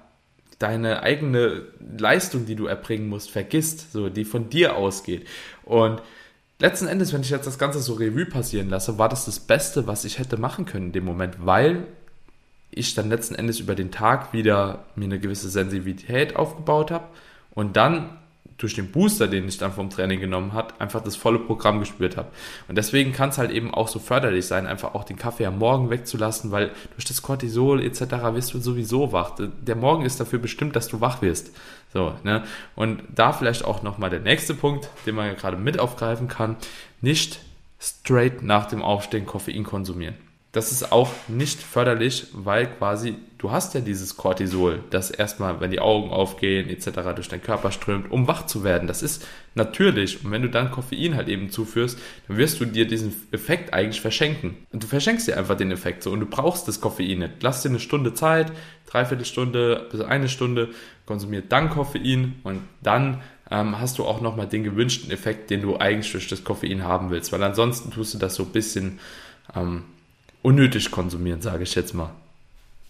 deine 0.59 1.03
eigene 1.03 1.63
Leistung, 1.97 2.45
die 2.45 2.55
du 2.55 2.65
erbringen 2.65 3.07
musst, 3.07 3.31
vergisst, 3.31 3.93
so, 3.93 4.09
die 4.09 4.25
von 4.25 4.49
dir 4.49 4.75
ausgeht. 4.75 5.25
Und 5.63 6.01
letzten 6.59 6.87
Endes, 6.87 7.13
wenn 7.13 7.21
ich 7.21 7.29
jetzt 7.29 7.47
das 7.47 7.57
Ganze 7.57 7.79
so 7.79 7.93
Revue 7.93 8.25
passieren 8.25 8.69
lasse, 8.69 8.97
war 8.97 9.07
das 9.07 9.25
das 9.25 9.39
Beste, 9.39 9.87
was 9.87 10.03
ich 10.03 10.19
hätte 10.19 10.37
machen 10.37 10.65
können 10.65 10.87
in 10.87 10.91
dem 10.91 11.05
Moment, 11.05 11.45
weil 11.45 11.87
ich 12.71 12.93
dann 12.93 13.09
letzten 13.09 13.35
Endes 13.35 13.59
über 13.59 13.73
den 13.73 13.91
Tag 13.91 14.33
wieder 14.33 14.85
mir 14.95 15.05
eine 15.05 15.19
gewisse 15.19 15.49
Sensibilität 15.49 16.35
aufgebaut 16.35 16.91
habe 16.91 17.07
und 17.51 17.77
dann 17.77 18.17
durch 18.57 18.73
den 18.75 18.91
Booster, 18.91 19.27
den 19.27 19.47
ich 19.47 19.57
dann 19.57 19.71
vom 19.71 19.89
Training 19.89 20.19
genommen 20.19 20.51
habe, 20.53 20.73
einfach 20.79 21.01
das 21.01 21.15
volle 21.15 21.39
Programm 21.39 21.79
gespürt 21.79 22.17
habe. 22.17 22.27
Und 22.67 22.77
deswegen 22.77 23.13
kann 23.13 23.29
es 23.29 23.37
halt 23.37 23.51
eben 23.51 23.73
auch 23.73 23.87
so 23.87 23.99
förderlich 23.99 24.45
sein, 24.47 24.67
einfach 24.67 24.93
auch 24.95 25.05
den 25.05 25.15
Kaffee 25.15 25.45
am 25.45 25.59
Morgen 25.59 25.89
wegzulassen, 25.89 26.51
weil 26.51 26.71
durch 26.95 27.05
das 27.05 27.21
Cortisol 27.21 27.81
etc. 27.81 28.01
wirst 28.33 28.53
du 28.53 28.59
sowieso 28.59 29.13
wach. 29.13 29.35
Der 29.37 29.75
Morgen 29.75 30.03
ist 30.03 30.19
dafür 30.19 30.39
bestimmt, 30.39 30.75
dass 30.75 30.89
du 30.89 30.99
wach 30.99 31.21
wirst. 31.21 31.55
So, 31.93 32.13
ne? 32.23 32.43
Und 32.75 33.01
da 33.15 33.31
vielleicht 33.31 33.63
auch 33.63 33.81
nochmal 33.81 34.09
der 34.09 34.19
nächste 34.19 34.53
Punkt, 34.53 34.89
den 35.05 35.15
man 35.15 35.27
ja 35.27 35.33
gerade 35.33 35.55
mit 35.55 35.79
aufgreifen 35.79 36.27
kann, 36.27 36.57
nicht 36.99 37.39
straight 37.79 38.43
nach 38.43 38.65
dem 38.65 38.81
Aufstehen 38.81 39.25
Koffein 39.25 39.63
konsumieren 39.63 40.15
das 40.51 40.71
ist 40.71 40.91
auch 40.91 41.11
nicht 41.27 41.61
förderlich, 41.61 42.27
weil 42.33 42.67
quasi 42.67 43.15
du 43.39 43.51
hast 43.51 43.73
ja 43.73 43.79
dieses 43.79 44.17
Cortisol, 44.17 44.83
das 44.89 45.11
erstmal, 45.11 45.59
wenn 45.61 45.71
die 45.71 45.79
Augen 45.79 46.11
aufgehen 46.11 46.69
etc. 46.69 47.15
durch 47.15 47.29
deinen 47.29 47.41
Körper 47.41 47.71
strömt, 47.71 48.11
um 48.11 48.27
wach 48.27 48.45
zu 48.45 48.63
werden. 48.63 48.87
Das 48.87 49.01
ist 49.01 49.25
natürlich. 49.55 50.23
Und 50.23 50.31
wenn 50.31 50.41
du 50.41 50.49
dann 50.49 50.71
Koffein 50.71 51.15
halt 51.15 51.29
eben 51.29 51.49
zuführst, 51.49 51.97
dann 52.27 52.37
wirst 52.37 52.59
du 52.59 52.65
dir 52.65 52.85
diesen 52.85 53.13
Effekt 53.31 53.73
eigentlich 53.73 54.01
verschenken. 54.01 54.57
Und 54.71 54.83
du 54.83 54.87
verschenkst 54.87 55.27
dir 55.27 55.37
einfach 55.37 55.55
den 55.55 55.71
Effekt 55.71 56.03
so 56.03 56.11
und 56.11 56.19
du 56.19 56.25
brauchst 56.25 56.67
das 56.67 56.81
Koffein 56.81 57.19
nicht. 57.19 57.41
Lass 57.41 57.63
dir 57.63 57.69
eine 57.69 57.79
Stunde 57.79 58.13
Zeit, 58.13 58.51
dreiviertel 58.87 59.25
Stunde 59.25 59.87
bis 59.89 60.01
eine 60.01 60.27
Stunde, 60.27 60.69
konsumiert 61.05 61.45
dann 61.49 61.69
Koffein 61.69 62.35
und 62.43 62.61
dann 62.83 63.21
ähm, 63.49 63.79
hast 63.79 63.97
du 63.99 64.05
auch 64.05 64.19
nochmal 64.19 64.47
den 64.47 64.65
gewünschten 64.65 65.11
Effekt, 65.11 65.49
den 65.49 65.61
du 65.61 65.77
eigentlich 65.77 66.11
durch 66.11 66.27
das 66.27 66.43
Koffein 66.43 66.83
haben 66.83 67.09
willst. 67.09 67.31
Weil 67.31 67.41
ansonsten 67.41 67.89
tust 67.89 68.13
du 68.13 68.17
das 68.17 68.35
so 68.35 68.43
ein 68.43 68.51
bisschen 68.51 68.99
ähm, 69.55 69.83
unnötig 70.41 70.91
konsumieren, 70.91 71.41
sage 71.41 71.63
ich 71.63 71.73
jetzt 71.73 71.93
mal. 71.93 72.11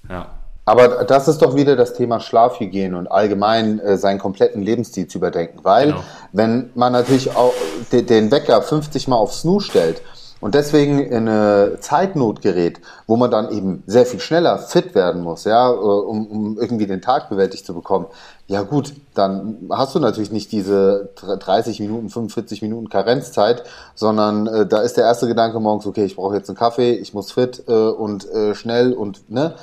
Ja. 0.09 0.38
Aber 0.69 1.03
das 1.03 1.27
ist 1.27 1.41
doch 1.41 1.55
wieder 1.55 1.75
das 1.75 1.95
Thema 1.95 2.19
Schlafhygiene 2.19 2.95
und 2.95 3.07
allgemein 3.07 3.79
äh, 3.79 3.97
seinen 3.97 4.19
kompletten 4.19 4.61
Lebensstil 4.61 5.07
zu 5.07 5.17
überdenken. 5.17 5.61
Weil, 5.63 5.87
genau. 5.87 6.03
wenn 6.31 6.69
man 6.75 6.93
natürlich 6.93 7.35
auch 7.35 7.55
den 7.91 8.29
Wecker 8.29 8.61
50 8.61 9.07
Mal 9.07 9.15
auf 9.15 9.33
Snoo 9.33 9.61
stellt 9.61 10.03
und 10.41 10.53
deswegen 10.53 10.99
in 10.99 11.27
eine 11.27 11.77
Zeitnot 11.79 12.43
gerät, 12.43 12.81
wo 13.07 13.15
man 13.15 13.31
dann 13.31 13.51
eben 13.51 13.81
sehr 13.87 14.05
viel 14.05 14.19
schneller 14.19 14.59
fit 14.59 14.93
werden 14.93 15.23
muss, 15.23 15.45
ja, 15.45 15.71
äh, 15.71 15.73
um, 15.73 16.27
um 16.27 16.59
irgendwie 16.59 16.85
den 16.85 17.01
Tag 17.01 17.29
bewältigt 17.29 17.65
zu 17.65 17.73
bekommen. 17.73 18.05
Ja 18.45 18.61
gut, 18.61 18.93
dann 19.15 19.69
hast 19.71 19.95
du 19.95 19.99
natürlich 19.99 20.31
nicht 20.31 20.51
diese 20.51 21.09
30 21.15 21.79
Minuten, 21.79 22.09
45 22.09 22.61
Minuten 22.61 22.89
Karenzzeit, 22.89 23.63
sondern 23.95 24.45
äh, 24.45 24.67
da 24.67 24.81
ist 24.81 24.97
der 24.97 25.05
erste 25.05 25.27
Gedanke 25.27 25.59
morgens, 25.59 25.87
okay, 25.87 26.05
ich 26.05 26.15
brauche 26.15 26.35
jetzt 26.35 26.47
einen 26.47 26.57
Kaffee, 26.57 26.93
ich 26.93 27.15
muss 27.15 27.31
fit 27.31 27.63
äh, 27.67 27.71
und 27.71 28.29
äh, 28.29 28.53
schnell 28.53 28.93
und 28.93 29.31
ne, 29.31 29.55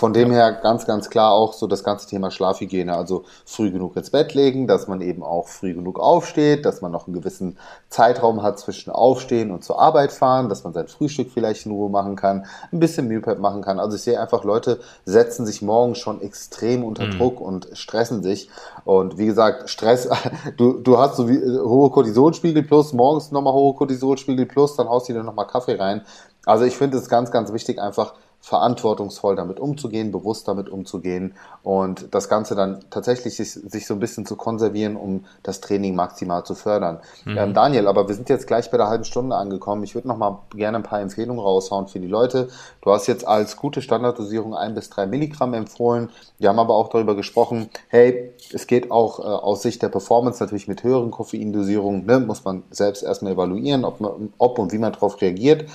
von 0.00 0.14
dem 0.14 0.30
her 0.30 0.52
ganz, 0.52 0.86
ganz 0.86 1.10
klar 1.10 1.30
auch 1.32 1.52
so 1.52 1.66
das 1.66 1.84
ganze 1.84 2.08
Thema 2.08 2.30
Schlafhygiene. 2.30 2.96
Also 2.96 3.24
früh 3.44 3.70
genug 3.70 3.96
ins 3.96 4.08
Bett 4.08 4.32
legen, 4.32 4.66
dass 4.66 4.88
man 4.88 5.02
eben 5.02 5.22
auch 5.22 5.46
früh 5.46 5.74
genug 5.74 6.00
aufsteht, 6.00 6.64
dass 6.64 6.80
man 6.80 6.90
noch 6.90 7.06
einen 7.06 7.12
gewissen 7.12 7.58
Zeitraum 7.90 8.42
hat 8.42 8.58
zwischen 8.58 8.90
Aufstehen 8.90 9.50
und 9.50 9.62
zur 9.62 9.78
Arbeit 9.78 10.10
fahren, 10.12 10.48
dass 10.48 10.64
man 10.64 10.72
sein 10.72 10.88
Frühstück 10.88 11.30
vielleicht 11.30 11.66
in 11.66 11.72
Ruhe 11.72 11.90
machen 11.90 12.16
kann, 12.16 12.46
ein 12.72 12.80
bisschen 12.80 13.08
Meal 13.08 13.20
Prep 13.20 13.40
machen 13.40 13.60
kann. 13.60 13.78
Also 13.78 13.94
ich 13.94 14.00
sehe 14.00 14.18
einfach, 14.18 14.42
Leute 14.42 14.80
setzen 15.04 15.44
sich 15.44 15.60
morgens 15.60 15.98
schon 15.98 16.22
extrem 16.22 16.82
unter 16.82 17.04
mhm. 17.04 17.18
Druck 17.18 17.38
und 17.38 17.68
stressen 17.74 18.22
sich. 18.22 18.48
Und 18.86 19.18
wie 19.18 19.26
gesagt, 19.26 19.68
Stress, 19.68 20.08
du, 20.56 20.78
du 20.78 20.96
hast 20.96 21.16
so 21.16 21.28
wie, 21.28 21.42
hohe 21.42 21.90
Cortisolspiegel 21.90 22.62
plus, 22.62 22.94
morgens 22.94 23.32
nochmal 23.32 23.52
hohe 23.52 23.74
Cortisolspiegel 23.74 24.46
plus, 24.46 24.76
dann 24.76 24.88
haust 24.88 25.10
du 25.10 25.12
dir 25.12 25.22
nochmal 25.22 25.46
Kaffee 25.46 25.74
rein. 25.74 26.00
Also 26.46 26.64
ich 26.64 26.78
finde 26.78 26.96
es 26.96 27.10
ganz, 27.10 27.30
ganz 27.30 27.52
wichtig, 27.52 27.78
einfach 27.78 28.14
verantwortungsvoll 28.40 29.36
damit 29.36 29.60
umzugehen, 29.60 30.12
bewusst 30.12 30.48
damit 30.48 30.70
umzugehen 30.70 31.34
und 31.62 32.14
das 32.14 32.28
Ganze 32.28 32.54
dann 32.54 32.80
tatsächlich 32.88 33.36
sich, 33.36 33.52
sich 33.52 33.86
so 33.86 33.94
ein 33.94 34.00
bisschen 34.00 34.24
zu 34.24 34.34
konservieren, 34.34 34.96
um 34.96 35.26
das 35.42 35.60
Training 35.60 35.94
maximal 35.94 36.42
zu 36.44 36.54
fördern. 36.54 37.00
Mhm. 37.26 37.36
Ähm, 37.36 37.54
Daniel, 37.54 37.86
aber 37.86 38.08
wir 38.08 38.14
sind 38.14 38.30
jetzt 38.30 38.46
gleich 38.46 38.70
bei 38.70 38.78
der 38.78 38.88
halben 38.88 39.04
Stunde 39.04 39.36
angekommen. 39.36 39.84
Ich 39.84 39.94
würde 39.94 40.08
noch 40.08 40.16
mal 40.16 40.40
gerne 40.54 40.78
ein 40.78 40.82
paar 40.82 41.00
Empfehlungen 41.00 41.40
raushauen 41.40 41.86
für 41.86 42.00
die 42.00 42.06
Leute. 42.06 42.48
Du 42.80 42.90
hast 42.90 43.06
jetzt 43.06 43.26
als 43.28 43.56
gute 43.56 43.82
Standarddosierung 43.82 44.54
ein 44.54 44.74
bis 44.74 44.88
drei 44.88 45.06
Milligramm 45.06 45.52
empfohlen. 45.52 46.08
Wir 46.38 46.48
haben 46.48 46.58
aber 46.58 46.74
auch 46.74 46.88
darüber 46.88 47.14
gesprochen, 47.14 47.68
hey, 47.88 48.32
es 48.54 48.66
geht 48.66 48.90
auch 48.90 49.18
äh, 49.18 49.22
aus 49.22 49.60
Sicht 49.60 49.82
der 49.82 49.90
Performance 49.90 50.42
natürlich 50.42 50.66
mit 50.66 50.82
höheren 50.82 51.10
Koffeindosierungen, 51.10 52.06
ne, 52.06 52.20
muss 52.20 52.44
man 52.44 52.62
selbst 52.70 53.02
erstmal 53.02 53.32
evaluieren, 53.32 53.84
ob, 53.84 54.00
man, 54.00 54.32
ob 54.38 54.58
und 54.58 54.72
wie 54.72 54.78
man 54.78 54.94
darauf 54.94 55.20
reagiert. 55.20 55.66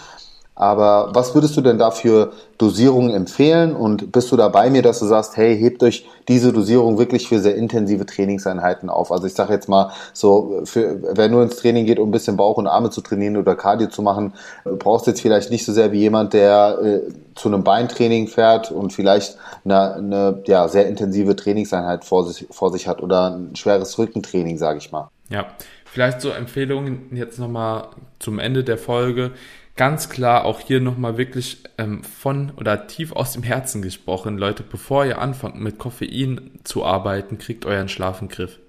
Aber 0.55 1.09
was 1.13 1.35
würdest 1.35 1.57
du 1.57 1.61
denn 1.61 1.77
da 1.77 1.91
für 1.91 2.31
Dosierungen 2.57 3.13
empfehlen? 3.13 3.75
Und 3.75 4.13
bist 4.13 4.31
du 4.31 4.37
da 4.37 4.47
bei 4.47 4.69
mir, 4.69 4.81
dass 4.81 4.99
du 4.99 5.05
sagst, 5.05 5.35
hey, 5.35 5.57
hebt 5.57 5.83
euch 5.83 6.07
diese 6.29 6.53
Dosierung 6.53 6.97
wirklich 6.97 7.27
für 7.27 7.39
sehr 7.39 7.55
intensive 7.55 8.05
Trainingseinheiten 8.05 8.89
auf? 8.89 9.11
Also 9.11 9.27
ich 9.27 9.33
sage 9.33 9.51
jetzt 9.51 9.67
mal 9.67 9.91
so, 10.13 10.61
für, 10.63 11.01
wer 11.13 11.27
nur 11.27 11.43
ins 11.43 11.57
Training 11.57 11.85
geht, 11.85 11.99
um 11.99 12.07
ein 12.07 12.11
bisschen 12.13 12.37
Bauch 12.37 12.55
und 12.55 12.67
Arme 12.67 12.89
zu 12.89 13.01
trainieren 13.01 13.35
oder 13.35 13.55
Cardio 13.55 13.89
zu 13.89 14.01
machen, 14.01 14.33
brauchst 14.63 15.07
du 15.07 15.11
jetzt 15.11 15.21
vielleicht 15.21 15.51
nicht 15.51 15.65
so 15.65 15.73
sehr 15.73 15.91
wie 15.91 15.99
jemand, 15.99 16.31
der 16.31 16.79
äh, 16.81 17.01
zu 17.35 17.49
einem 17.49 17.65
Beintraining 17.65 18.29
fährt 18.29 18.71
und 18.71 18.93
vielleicht 18.93 19.37
eine, 19.65 19.95
eine 19.95 20.43
ja, 20.47 20.69
sehr 20.69 20.87
intensive 20.87 21.35
Trainingseinheit 21.35 22.05
vor 22.05 22.25
sich, 22.25 22.47
vor 22.49 22.71
sich 22.71 22.87
hat 22.87 23.03
oder 23.03 23.35
ein 23.35 23.57
schweres 23.57 23.97
Rückentraining, 23.97 24.57
sage 24.57 24.79
ich 24.79 24.89
mal. 24.93 25.09
Ja, 25.29 25.47
vielleicht 25.83 26.21
so 26.21 26.29
Empfehlungen 26.29 27.09
jetzt 27.11 27.39
nochmal 27.39 27.89
zum 28.19 28.39
Ende 28.39 28.63
der 28.63 28.77
Folge 28.77 29.31
ganz 29.75 30.09
klar 30.09 30.45
auch 30.45 30.59
hier 30.59 30.79
nochmal 30.79 31.17
wirklich 31.17 31.57
ähm, 31.77 32.03
von 32.03 32.51
oder 32.57 32.87
tief 32.87 33.11
aus 33.11 33.33
dem 33.33 33.43
Herzen 33.43 33.81
gesprochen, 33.81 34.37
Leute, 34.37 34.63
bevor 34.63 35.05
ihr 35.05 35.19
anfangt 35.19 35.59
mit 35.59 35.77
Koffein 35.77 36.51
zu 36.63 36.85
arbeiten, 36.85 37.37
kriegt 37.37 37.65
euren 37.65 37.89
Schlaf 37.89 38.21
in 38.21 38.29
Griff. 38.29 38.59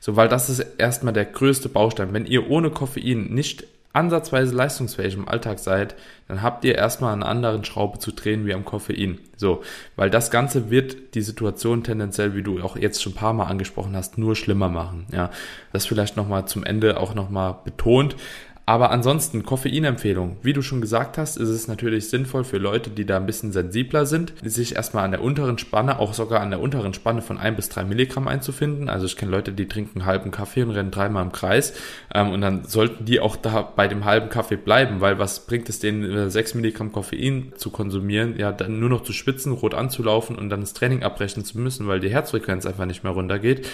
So, 0.00 0.16
weil 0.16 0.28
das 0.28 0.48
ist 0.48 0.60
erstmal 0.78 1.12
der 1.12 1.24
größte 1.24 1.68
Baustein. 1.68 2.12
Wenn 2.12 2.26
ihr 2.26 2.50
ohne 2.50 2.70
Koffein 2.70 3.32
nicht 3.32 3.64
ansatzweise 3.92 4.54
leistungsfähig 4.54 5.14
im 5.14 5.28
Alltag 5.28 5.58
seid, 5.58 5.94
dann 6.28 6.40
habt 6.40 6.64
ihr 6.64 6.76
erstmal 6.76 7.12
eine 7.12 7.26
anderen 7.26 7.64
Schraube 7.64 7.98
zu 7.98 8.12
drehen 8.12 8.46
wie 8.46 8.54
am 8.54 8.64
Koffein. 8.64 9.18
So, 9.36 9.62
weil 9.96 10.08
das 10.08 10.30
Ganze 10.30 10.70
wird 10.70 11.14
die 11.14 11.20
Situation 11.20 11.84
tendenziell, 11.84 12.34
wie 12.34 12.42
du 12.42 12.62
auch 12.62 12.76
jetzt 12.76 13.02
schon 13.02 13.12
ein 13.12 13.16
paar 13.16 13.34
Mal 13.34 13.46
angesprochen 13.46 13.94
hast, 13.94 14.16
nur 14.16 14.34
schlimmer 14.34 14.68
machen. 14.68 15.06
Ja, 15.12 15.30
das 15.72 15.86
vielleicht 15.86 16.16
nochmal 16.16 16.46
zum 16.46 16.64
Ende 16.64 16.98
auch 16.98 17.14
nochmal 17.14 17.56
betont. 17.64 18.16
Aber 18.64 18.90
ansonsten, 18.92 19.44
Koffeinempfehlung. 19.44 20.36
Wie 20.42 20.52
du 20.52 20.62
schon 20.62 20.80
gesagt 20.80 21.18
hast, 21.18 21.36
ist 21.36 21.48
es 21.48 21.66
natürlich 21.66 22.08
sinnvoll 22.08 22.44
für 22.44 22.58
Leute, 22.58 22.90
die 22.90 23.04
da 23.04 23.16
ein 23.16 23.26
bisschen 23.26 23.50
sensibler 23.50 24.06
sind, 24.06 24.34
sich 24.44 24.76
erstmal 24.76 25.04
an 25.04 25.10
der 25.10 25.22
unteren 25.22 25.58
Spanne, 25.58 25.98
auch 25.98 26.14
sogar 26.14 26.40
an 26.40 26.50
der 26.50 26.60
unteren 26.60 26.94
Spanne 26.94 27.22
von 27.22 27.38
ein 27.38 27.56
bis 27.56 27.68
drei 27.70 27.82
Milligramm 27.82 28.28
einzufinden. 28.28 28.88
Also 28.88 29.06
ich 29.06 29.16
kenne 29.16 29.32
Leute, 29.32 29.52
die 29.52 29.66
trinken 29.66 30.00
einen 30.00 30.06
halben 30.06 30.30
Kaffee 30.30 30.62
und 30.62 30.70
rennen 30.70 30.92
dreimal 30.92 31.24
im 31.24 31.32
Kreis. 31.32 31.74
Ähm, 32.14 32.30
und 32.30 32.40
dann 32.40 32.64
sollten 32.64 33.04
die 33.04 33.18
auch 33.18 33.34
da 33.34 33.62
bei 33.62 33.88
dem 33.88 34.04
halben 34.04 34.28
Kaffee 34.28 34.56
bleiben, 34.56 35.00
weil 35.00 35.18
was 35.18 35.44
bringt 35.46 35.68
es 35.68 35.80
denen, 35.80 36.30
sechs 36.30 36.54
Milligramm 36.54 36.92
Koffein 36.92 37.52
zu 37.56 37.70
konsumieren? 37.70 38.38
Ja, 38.38 38.52
dann 38.52 38.78
nur 38.78 38.90
noch 38.90 39.02
zu 39.02 39.12
schwitzen, 39.12 39.52
rot 39.52 39.74
anzulaufen 39.74 40.36
und 40.36 40.50
dann 40.50 40.60
das 40.60 40.72
Training 40.72 41.02
abbrechen 41.02 41.44
zu 41.44 41.58
müssen, 41.58 41.88
weil 41.88 41.98
die 41.98 42.10
Herzfrequenz 42.10 42.64
einfach 42.64 42.86
nicht 42.86 43.02
mehr 43.02 43.12
runtergeht. 43.12 43.66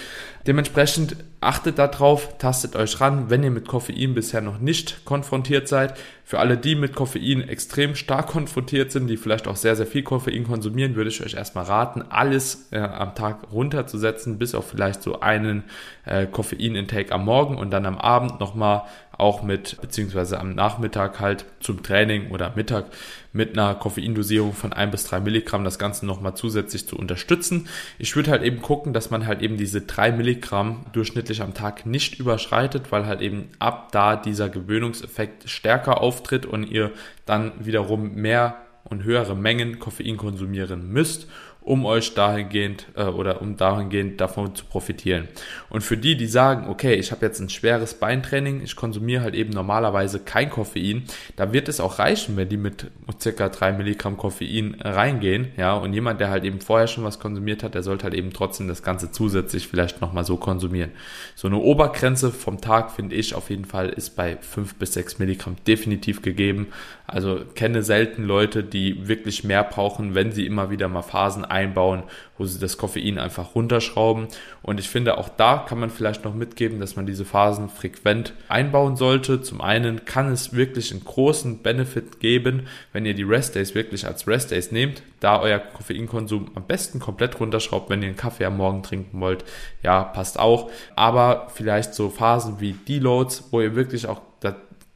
Dementsprechend 0.47 1.15
achtet 1.41 1.77
darauf, 1.77 2.37
tastet 2.39 2.75
euch 2.75 2.99
ran, 2.99 3.29
wenn 3.29 3.43
ihr 3.43 3.51
mit 3.51 3.67
Koffein 3.67 4.15
bisher 4.15 4.41
noch 4.41 4.59
nicht 4.59 4.78
nicht 4.79 5.05
konfrontiert 5.05 5.67
seid. 5.67 5.97
Für 6.23 6.39
alle, 6.39 6.57
die 6.57 6.75
mit 6.75 6.95
Koffein 6.95 7.47
extrem 7.47 7.95
stark 7.95 8.27
konfrontiert 8.27 8.91
sind, 8.91 9.07
die 9.07 9.17
vielleicht 9.17 9.47
auch 9.47 9.55
sehr, 9.55 9.75
sehr 9.75 9.87
viel 9.87 10.03
Koffein 10.03 10.43
konsumieren, 10.43 10.95
würde 10.95 11.09
ich 11.09 11.21
euch 11.23 11.33
erstmal 11.33 11.65
raten, 11.65 12.03
alles 12.07 12.67
äh, 12.71 12.77
am 12.79 13.15
Tag 13.15 13.51
runterzusetzen, 13.51 14.37
bis 14.37 14.53
auf 14.53 14.69
vielleicht 14.69 15.01
so 15.01 15.21
einen 15.21 15.63
äh, 16.05 16.27
Koffein-Intake 16.27 17.11
am 17.11 17.25
Morgen 17.25 17.57
und 17.57 17.71
dann 17.71 17.85
am 17.85 17.97
Abend 17.97 18.39
nochmal 18.39 18.83
auch 19.19 19.43
mit, 19.43 19.79
beziehungsweise 19.81 20.39
am 20.39 20.55
Nachmittag 20.55 21.19
halt 21.19 21.45
zum 21.59 21.83
Training 21.83 22.31
oder 22.31 22.53
Mittag 22.55 22.85
mit 23.33 23.57
einer 23.57 23.75
Koffeindosierung 23.75 24.53
von 24.53 24.73
ein 24.73 24.91
bis 24.91 25.03
drei 25.03 25.19
Milligramm 25.19 25.63
das 25.63 25.77
Ganze 25.77 26.05
nochmal 26.05 26.35
zusätzlich 26.35 26.87
zu 26.87 26.95
unterstützen. 26.95 27.67
Ich 27.99 28.15
würde 28.15 28.31
halt 28.31 28.43
eben 28.43 28.61
gucken, 28.61 28.93
dass 28.93 29.11
man 29.11 29.27
halt 29.27 29.41
eben 29.41 29.57
diese 29.57 29.81
drei 29.81 30.11
Milligramm 30.11 30.85
durchschnittlich 30.93 31.41
am 31.41 31.53
Tag 31.53 31.85
nicht 31.85 32.19
überschreitet, 32.19 32.91
weil 32.91 33.05
halt 33.05 33.21
eben 33.21 33.49
ab 33.59 33.91
da 33.91 34.15
dieser 34.15 34.49
Gewöhnungseffekt 34.49 35.49
stärker 35.49 36.01
auftritt 36.01 36.45
und 36.45 36.63
ihr 36.63 36.91
dann 37.25 37.51
wiederum 37.59 38.15
mehr 38.15 38.57
und 38.83 39.03
höhere 39.03 39.35
Mengen 39.35 39.79
Koffein 39.79 40.17
konsumieren 40.17 40.91
müsst 40.91 41.27
um 41.69 41.85
euch 41.85 42.15
dahingehend 42.15 42.87
äh, 42.95 43.03
oder 43.03 43.43
um 43.43 43.55
dahingehend 43.55 44.19
davon 44.19 44.55
zu 44.55 44.65
profitieren. 44.65 45.27
Und 45.69 45.81
für 45.81 45.97
die, 45.97 46.17
die 46.17 46.25
sagen, 46.25 46.67
okay, 46.67 46.95
ich 46.95 47.11
habe 47.11 47.23
jetzt 47.23 47.39
ein 47.39 47.49
schweres 47.49 47.93
Beintraining, 47.93 48.63
ich 48.63 48.75
konsumiere 48.75 49.21
halt 49.21 49.35
eben 49.35 49.51
normalerweise 49.51 50.19
kein 50.19 50.49
Koffein, 50.49 51.03
da 51.35 51.53
wird 51.53 51.69
es 51.69 51.79
auch 51.79 51.99
reichen, 51.99 52.37
wenn 52.37 52.49
die 52.49 52.57
mit 52.57 52.87
circa 53.21 53.49
drei 53.49 53.71
Milligramm 53.71 54.17
Koffein 54.17 54.77
reingehen, 54.81 55.49
ja, 55.57 55.75
und 55.75 55.93
jemand, 55.93 56.19
der 56.19 56.31
halt 56.31 56.43
eben 56.43 56.59
vorher 56.59 56.87
schon 56.87 57.03
was 57.03 57.19
konsumiert 57.19 57.61
hat, 57.61 57.75
der 57.75 57.83
sollte 57.83 58.05
halt 58.05 58.15
eben 58.15 58.33
trotzdem 58.33 58.67
das 58.67 58.81
Ganze 58.81 59.11
zusätzlich 59.11 59.67
vielleicht 59.67 60.01
nochmal 60.01 60.23
so 60.23 60.37
konsumieren. 60.37 60.89
So 61.35 61.47
eine 61.47 61.57
Obergrenze 61.57 62.31
vom 62.31 62.61
Tag, 62.61 62.89
finde 62.91 63.15
ich, 63.15 63.35
auf 63.35 63.51
jeden 63.51 63.65
Fall 63.65 63.89
ist 63.89 64.15
bei 64.15 64.37
fünf 64.41 64.73
bis 64.73 64.93
sechs 64.93 65.19
Milligramm 65.19 65.55
definitiv 65.67 66.23
gegeben. 66.23 66.69
Also 67.05 67.41
kenne 67.55 67.83
selten 67.83 68.23
Leute, 68.23 68.63
die 68.63 69.07
wirklich 69.07 69.43
mehr 69.43 69.63
brauchen, 69.63 70.15
wenn 70.15 70.31
sie 70.31 70.45
immer 70.45 70.69
wieder 70.69 70.87
mal 70.87 71.01
Phasen 71.01 71.43
einbauen, 71.59 72.03
wo 72.37 72.45
sie 72.45 72.59
das 72.59 72.77
Koffein 72.77 73.17
einfach 73.17 73.53
runterschrauben. 73.55 74.27
Und 74.61 74.79
ich 74.79 74.89
finde, 74.89 75.17
auch 75.17 75.29
da 75.29 75.57
kann 75.67 75.79
man 75.79 75.89
vielleicht 75.89 76.23
noch 76.23 76.33
mitgeben, 76.33 76.79
dass 76.79 76.95
man 76.95 77.05
diese 77.05 77.25
Phasen 77.25 77.69
frequent 77.69 78.33
einbauen 78.47 78.95
sollte. 78.95 79.41
Zum 79.41 79.61
einen 79.61 80.05
kann 80.05 80.31
es 80.31 80.53
wirklich 80.53 80.91
einen 80.91 81.03
großen 81.03 81.59
Benefit 81.59 82.19
geben, 82.19 82.67
wenn 82.93 83.05
ihr 83.05 83.13
die 83.13 83.23
Rest 83.23 83.55
Days 83.55 83.75
wirklich 83.75 84.07
als 84.07 84.27
Rest 84.27 84.51
Days 84.51 84.71
nehmt, 84.71 85.03
da 85.19 85.41
euer 85.41 85.59
Koffeinkonsum 85.59 86.51
am 86.55 86.63
besten 86.63 86.99
komplett 86.99 87.39
runterschraubt, 87.39 87.89
wenn 87.89 88.01
ihr 88.01 88.07
einen 88.07 88.17
Kaffee 88.17 88.45
am 88.45 88.57
Morgen 88.57 88.83
trinken 88.83 89.19
wollt. 89.19 89.43
Ja, 89.83 90.03
passt 90.03 90.39
auch. 90.39 90.71
Aber 90.95 91.47
vielleicht 91.53 91.93
so 91.93 92.09
Phasen 92.09 92.61
wie 92.61 92.73
Deloads, 92.73 93.49
wo 93.51 93.59
ihr 93.61 93.75
wirklich 93.75 94.07
auch 94.07 94.21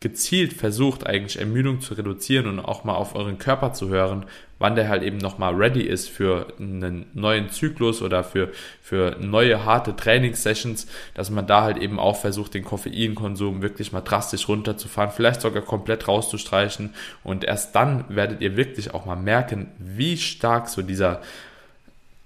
gezielt 0.03 0.51
versucht, 0.51 1.07
eigentlich 1.07 1.39
Ermüdung 1.39 1.79
zu 1.79 1.93
reduzieren 1.93 2.47
und 2.47 2.59
auch 2.59 2.83
mal 2.83 2.93
auf 2.93 3.15
euren 3.15 3.37
Körper 3.37 3.71
zu 3.71 3.87
hören, 3.87 4.25
wann 4.59 4.75
der 4.75 4.89
halt 4.89 5.01
eben 5.01 5.17
nochmal 5.17 5.55
ready 5.55 5.81
ist 5.81 6.09
für 6.09 6.47
einen 6.59 7.05
neuen 7.13 7.49
Zyklus 7.49 8.01
oder 8.01 8.25
für, 8.25 8.51
für 8.81 9.15
neue 9.21 9.63
harte 9.63 9.95
Trainingssessions, 9.95 10.87
dass 11.13 11.29
man 11.29 11.47
da 11.47 11.63
halt 11.63 11.77
eben 11.77 11.99
auch 11.99 12.17
versucht, 12.17 12.53
den 12.53 12.65
Koffeinkonsum 12.65 13.61
wirklich 13.61 13.93
mal 13.93 14.01
drastisch 14.01 14.49
runterzufahren, 14.49 15.13
vielleicht 15.15 15.39
sogar 15.39 15.63
komplett 15.63 16.05
rauszustreichen. 16.09 16.93
Und 17.23 17.45
erst 17.45 17.73
dann 17.73 18.03
werdet 18.09 18.41
ihr 18.41 18.57
wirklich 18.57 18.93
auch 18.93 19.05
mal 19.05 19.15
merken, 19.15 19.71
wie 19.79 20.17
stark 20.17 20.67
so 20.67 20.81
dieser 20.81 21.21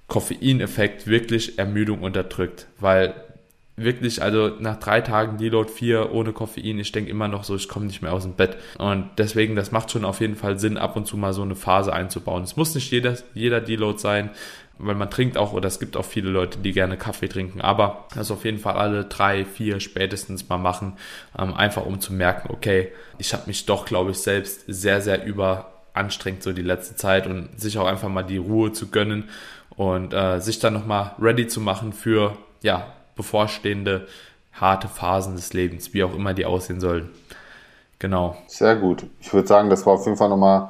Koffeineffekt 0.08 1.06
wirklich 1.06 1.60
Ermüdung 1.60 2.02
unterdrückt, 2.02 2.66
weil 2.80 3.14
wirklich, 3.78 4.24
also 4.24 4.50
nach 4.60 4.78
drei 4.78 5.02
Tagen 5.02 5.38
Deload 5.38 5.72
4 5.72 6.12
ohne 6.12 6.34
Koffein, 6.34 6.80
ich 6.80 6.92
denke 6.92 7.12
immer 7.12 7.28
noch 7.28 7.44
so, 7.44 7.56
ich 7.56 7.70
komme 7.70 7.86
nicht 7.86 8.02
mehr 8.02 8.12
aus 8.12 8.24
dem 8.24 8.34
Bett. 8.34 8.58
Und 8.80 9.10
deswegen, 9.20 9.56
das 9.56 9.72
macht 9.72 9.92
schon 9.92 10.04
auf 10.04 10.20
jeden 10.20 10.36
Fall 10.36 10.60
Sinn, 10.60 10.78
ab 10.78 10.96
und 10.96 11.06
zu 11.06 11.16
mal 11.16 11.32
so 11.32 11.44
eine 11.44 11.56
Phase 11.56 11.94
einzubauen. 11.94 12.44
Es 12.44 12.58
muss 12.58 12.74
nicht 12.74 12.92
jeder, 12.92 13.16
jeder 13.36 13.62
Deload 13.62 14.00
sein, 14.00 14.32
weil 14.80 14.96
man 14.96 15.12
trinkt 15.12 15.38
auch, 15.38 15.54
oder 15.54 15.68
es 15.68 15.80
gibt 15.80 15.96
auch 15.96 16.06
viele 16.06 16.30
Leute, 16.32 16.60
die 16.60 16.72
gerne 16.72 16.98
Kaffee 16.98 17.28
trinken, 17.28 17.62
aber 17.62 18.08
das 18.16 18.32
auf 18.32 18.46
jeden 18.46 18.60
Fall 18.60 18.76
alle 18.76 19.06
drei, 19.06 19.46
vier 19.46 19.80
spätestens 19.80 20.50
mal 20.50 20.58
machen, 20.58 20.94
ähm, 21.38 21.54
einfach 21.54 21.86
um 21.86 22.00
zu 22.00 22.14
merken, 22.14 22.50
okay, 22.52 22.92
ich 23.20 23.34
habe 23.34 23.44
mich 23.46 23.66
doch, 23.66 23.86
glaube 23.86 24.12
ich, 24.12 24.18
selbst 24.18 24.64
sehr, 24.68 25.02
sehr 25.02 25.24
überanstrengt 25.24 26.44
so 26.44 26.52
die 26.52 26.62
letzte 26.64 26.96
Zeit 26.96 27.28
und 27.28 27.60
sich 27.60 27.78
auch 27.78 27.88
einfach 27.88 28.10
mal 28.10 28.24
die 28.24 28.38
Ruhe 28.38 28.72
zu 28.72 28.90
gönnen 28.90 29.30
und 29.70 30.14
äh, 30.14 30.40
sich 30.40 30.60
dann 30.60 30.74
nochmal 30.74 31.12
ready 31.20 31.48
zu 31.48 31.62
machen 31.62 31.94
für, 31.94 32.38
ja, 32.62 32.88
bevorstehende 33.18 34.08
harte 34.54 34.88
Phasen 34.88 35.36
des 35.36 35.54
Lebens, 35.54 35.94
wie 35.94 36.04
auch 36.04 36.16
immer 36.16 36.34
die 36.34 36.46
aussehen 36.46 36.80
sollen. 36.80 37.10
Genau. 38.00 38.38
Sehr 38.48 38.76
gut. 38.76 39.06
Ich 39.20 39.34
würde 39.34 39.48
sagen, 39.48 39.70
das 39.70 39.86
war 39.86 39.94
auf 39.94 40.06
jeden 40.06 40.18
Fall 40.18 40.30
nochmal 40.30 40.70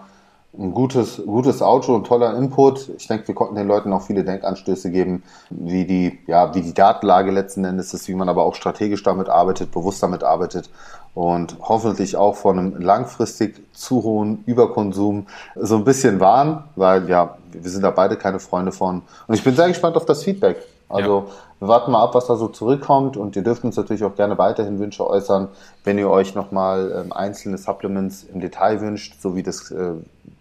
ein 0.57 0.73
gutes, 0.73 1.21
gutes 1.23 1.61
Outro 1.61 1.95
und 1.95 2.07
toller 2.07 2.35
Input. 2.35 2.89
Ich 2.97 3.07
denke, 3.07 3.27
wir 3.27 3.35
konnten 3.35 3.55
den 3.55 3.67
Leuten 3.67 3.93
auch 3.93 4.01
viele 4.01 4.23
Denkanstöße 4.23 4.89
geben, 4.89 5.23
wie 5.49 5.85
die, 5.85 6.19
ja, 6.25 6.55
wie 6.55 6.61
die 6.61 6.73
Datenlage 6.73 7.31
letzten 7.31 7.63
Endes 7.65 7.93
ist, 7.93 8.07
wie 8.07 8.15
man 8.15 8.29
aber 8.29 8.43
auch 8.43 8.55
strategisch 8.55 9.03
damit 9.03 9.29
arbeitet, 9.29 9.71
bewusst 9.71 10.01
damit 10.01 10.23
arbeitet 10.23 10.69
und 11.13 11.57
hoffentlich 11.61 12.15
auch 12.15 12.35
von 12.35 12.59
einem 12.59 12.81
langfristig 12.81 13.55
zu 13.73 14.03
hohen 14.03 14.43
Überkonsum 14.45 15.27
so 15.55 15.75
ein 15.75 15.83
bisschen 15.83 16.19
warnen, 16.19 16.63
weil 16.75 17.09
ja, 17.09 17.37
wir 17.51 17.69
sind 17.69 17.81
da 17.81 17.91
beide 17.91 18.17
keine 18.17 18.39
Freunde 18.39 18.71
von. 18.71 19.01
Und 19.27 19.35
ich 19.35 19.43
bin 19.43 19.55
sehr 19.55 19.67
gespannt 19.67 19.95
auf 19.95 20.05
das 20.05 20.23
Feedback. 20.23 20.57
Also 20.89 21.25
ja. 21.27 21.33
wir 21.59 21.67
warten 21.67 21.91
mal 21.91 22.03
ab, 22.03 22.15
was 22.15 22.27
da 22.27 22.35
so 22.35 22.47
zurückkommt 22.47 23.17
und 23.17 23.35
ihr 23.35 23.43
dürft 23.43 23.63
uns 23.63 23.75
natürlich 23.75 24.03
auch 24.03 24.15
gerne 24.15 24.37
weiterhin 24.37 24.79
Wünsche 24.79 25.05
äußern, 25.05 25.49
wenn 25.83 25.97
ihr 25.97 26.09
euch 26.09 26.35
nochmal 26.35 27.03
ähm, 27.03 27.11
einzelne 27.11 27.57
Supplements 27.57 28.23
im 28.23 28.39
Detail 28.39 28.79
wünscht, 28.79 29.19
so 29.19 29.35
wie 29.35 29.43
das 29.43 29.71
äh, 29.71 29.93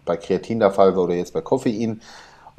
bei 0.05 0.15
Kreatin 0.15 0.59
der 0.59 0.71
Fall 0.71 0.95
war 0.95 1.03
oder 1.03 1.15
jetzt 1.15 1.33
bei 1.33 1.41
Koffein. 1.41 2.01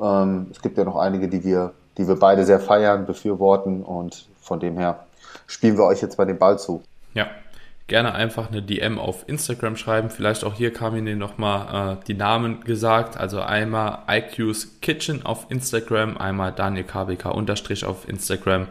Ähm, 0.00 0.46
es 0.50 0.60
gibt 0.60 0.76
ja 0.76 0.84
noch 0.84 0.96
einige, 0.96 1.28
die 1.28 1.44
wir, 1.44 1.72
die 1.96 2.06
wir 2.06 2.16
beide 2.16 2.44
sehr 2.44 2.60
feiern, 2.60 3.06
befürworten 3.06 3.82
und 3.82 4.26
von 4.40 4.60
dem 4.60 4.78
her 4.78 5.06
spielen 5.46 5.76
wir 5.76 5.84
euch 5.84 6.02
jetzt 6.02 6.18
mal 6.18 6.26
den 6.26 6.38
Ball 6.38 6.58
zu. 6.58 6.82
Ja, 7.14 7.26
gerne 7.88 8.14
einfach 8.14 8.50
eine 8.50 8.62
DM 8.62 8.98
auf 8.98 9.28
Instagram 9.28 9.76
schreiben. 9.76 10.10
Vielleicht 10.10 10.44
auch 10.44 10.54
hier 10.54 10.72
kam 10.72 10.94
Ihnen 10.94 11.18
nochmal 11.18 11.94
äh, 11.94 12.04
die 12.06 12.14
Namen 12.14 12.60
gesagt. 12.60 13.16
Also 13.16 13.40
einmal 13.40 14.00
IQ's 14.08 14.80
Kitchen 14.80 15.24
auf 15.24 15.46
Instagram, 15.48 16.18
einmal 16.18 16.52
Daniel 16.52 16.84
KBK 16.84 17.30
unterstrich 17.30 17.84
auf 17.84 18.06
Instagram. 18.06 18.68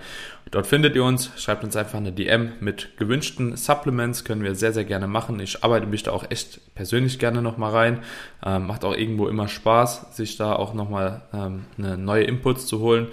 Dort 0.51 0.67
findet 0.67 0.95
ihr 0.95 1.03
uns. 1.03 1.31
Schreibt 1.35 1.63
uns 1.63 1.75
einfach 1.75 1.97
eine 1.97 2.11
DM 2.11 2.53
mit 2.61 2.95
gewünschten 2.97 3.57
Supplements. 3.57 4.23
Können 4.23 4.43
wir 4.43 4.55
sehr, 4.55 4.71
sehr 4.71 4.85
gerne 4.85 5.07
machen. 5.07 5.39
Ich 5.39 5.63
arbeite 5.63 5.87
mich 5.87 6.03
da 6.03 6.11
auch 6.11 6.29
echt 6.29 6.73
persönlich 6.75 7.19
gerne 7.19 7.41
nochmal 7.41 7.71
rein. 7.71 7.99
Ähm, 8.45 8.67
macht 8.67 8.85
auch 8.85 8.95
irgendwo 8.95 9.27
immer 9.27 9.47
Spaß, 9.47 10.15
sich 10.15 10.37
da 10.37 10.53
auch 10.53 10.73
nochmal 10.73 11.23
ähm, 11.33 11.65
neue 11.77 12.23
Inputs 12.23 12.67
zu 12.67 12.79
holen. 12.79 13.07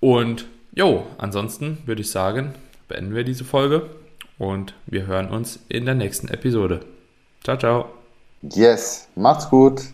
Und 0.00 0.46
jo, 0.74 1.06
ansonsten 1.18 1.78
würde 1.84 2.00
ich 2.00 2.10
sagen, 2.10 2.54
beenden 2.88 3.14
wir 3.14 3.22
diese 3.22 3.44
Folge 3.44 3.90
und 4.38 4.74
wir 4.86 5.06
hören 5.06 5.28
uns 5.28 5.58
in 5.68 5.84
der 5.86 5.94
nächsten 5.94 6.28
Episode. 6.28 6.80
Ciao, 7.44 7.56
ciao. 7.56 7.86
Yes, 8.42 9.08
macht's 9.14 9.48
gut. 9.50 9.92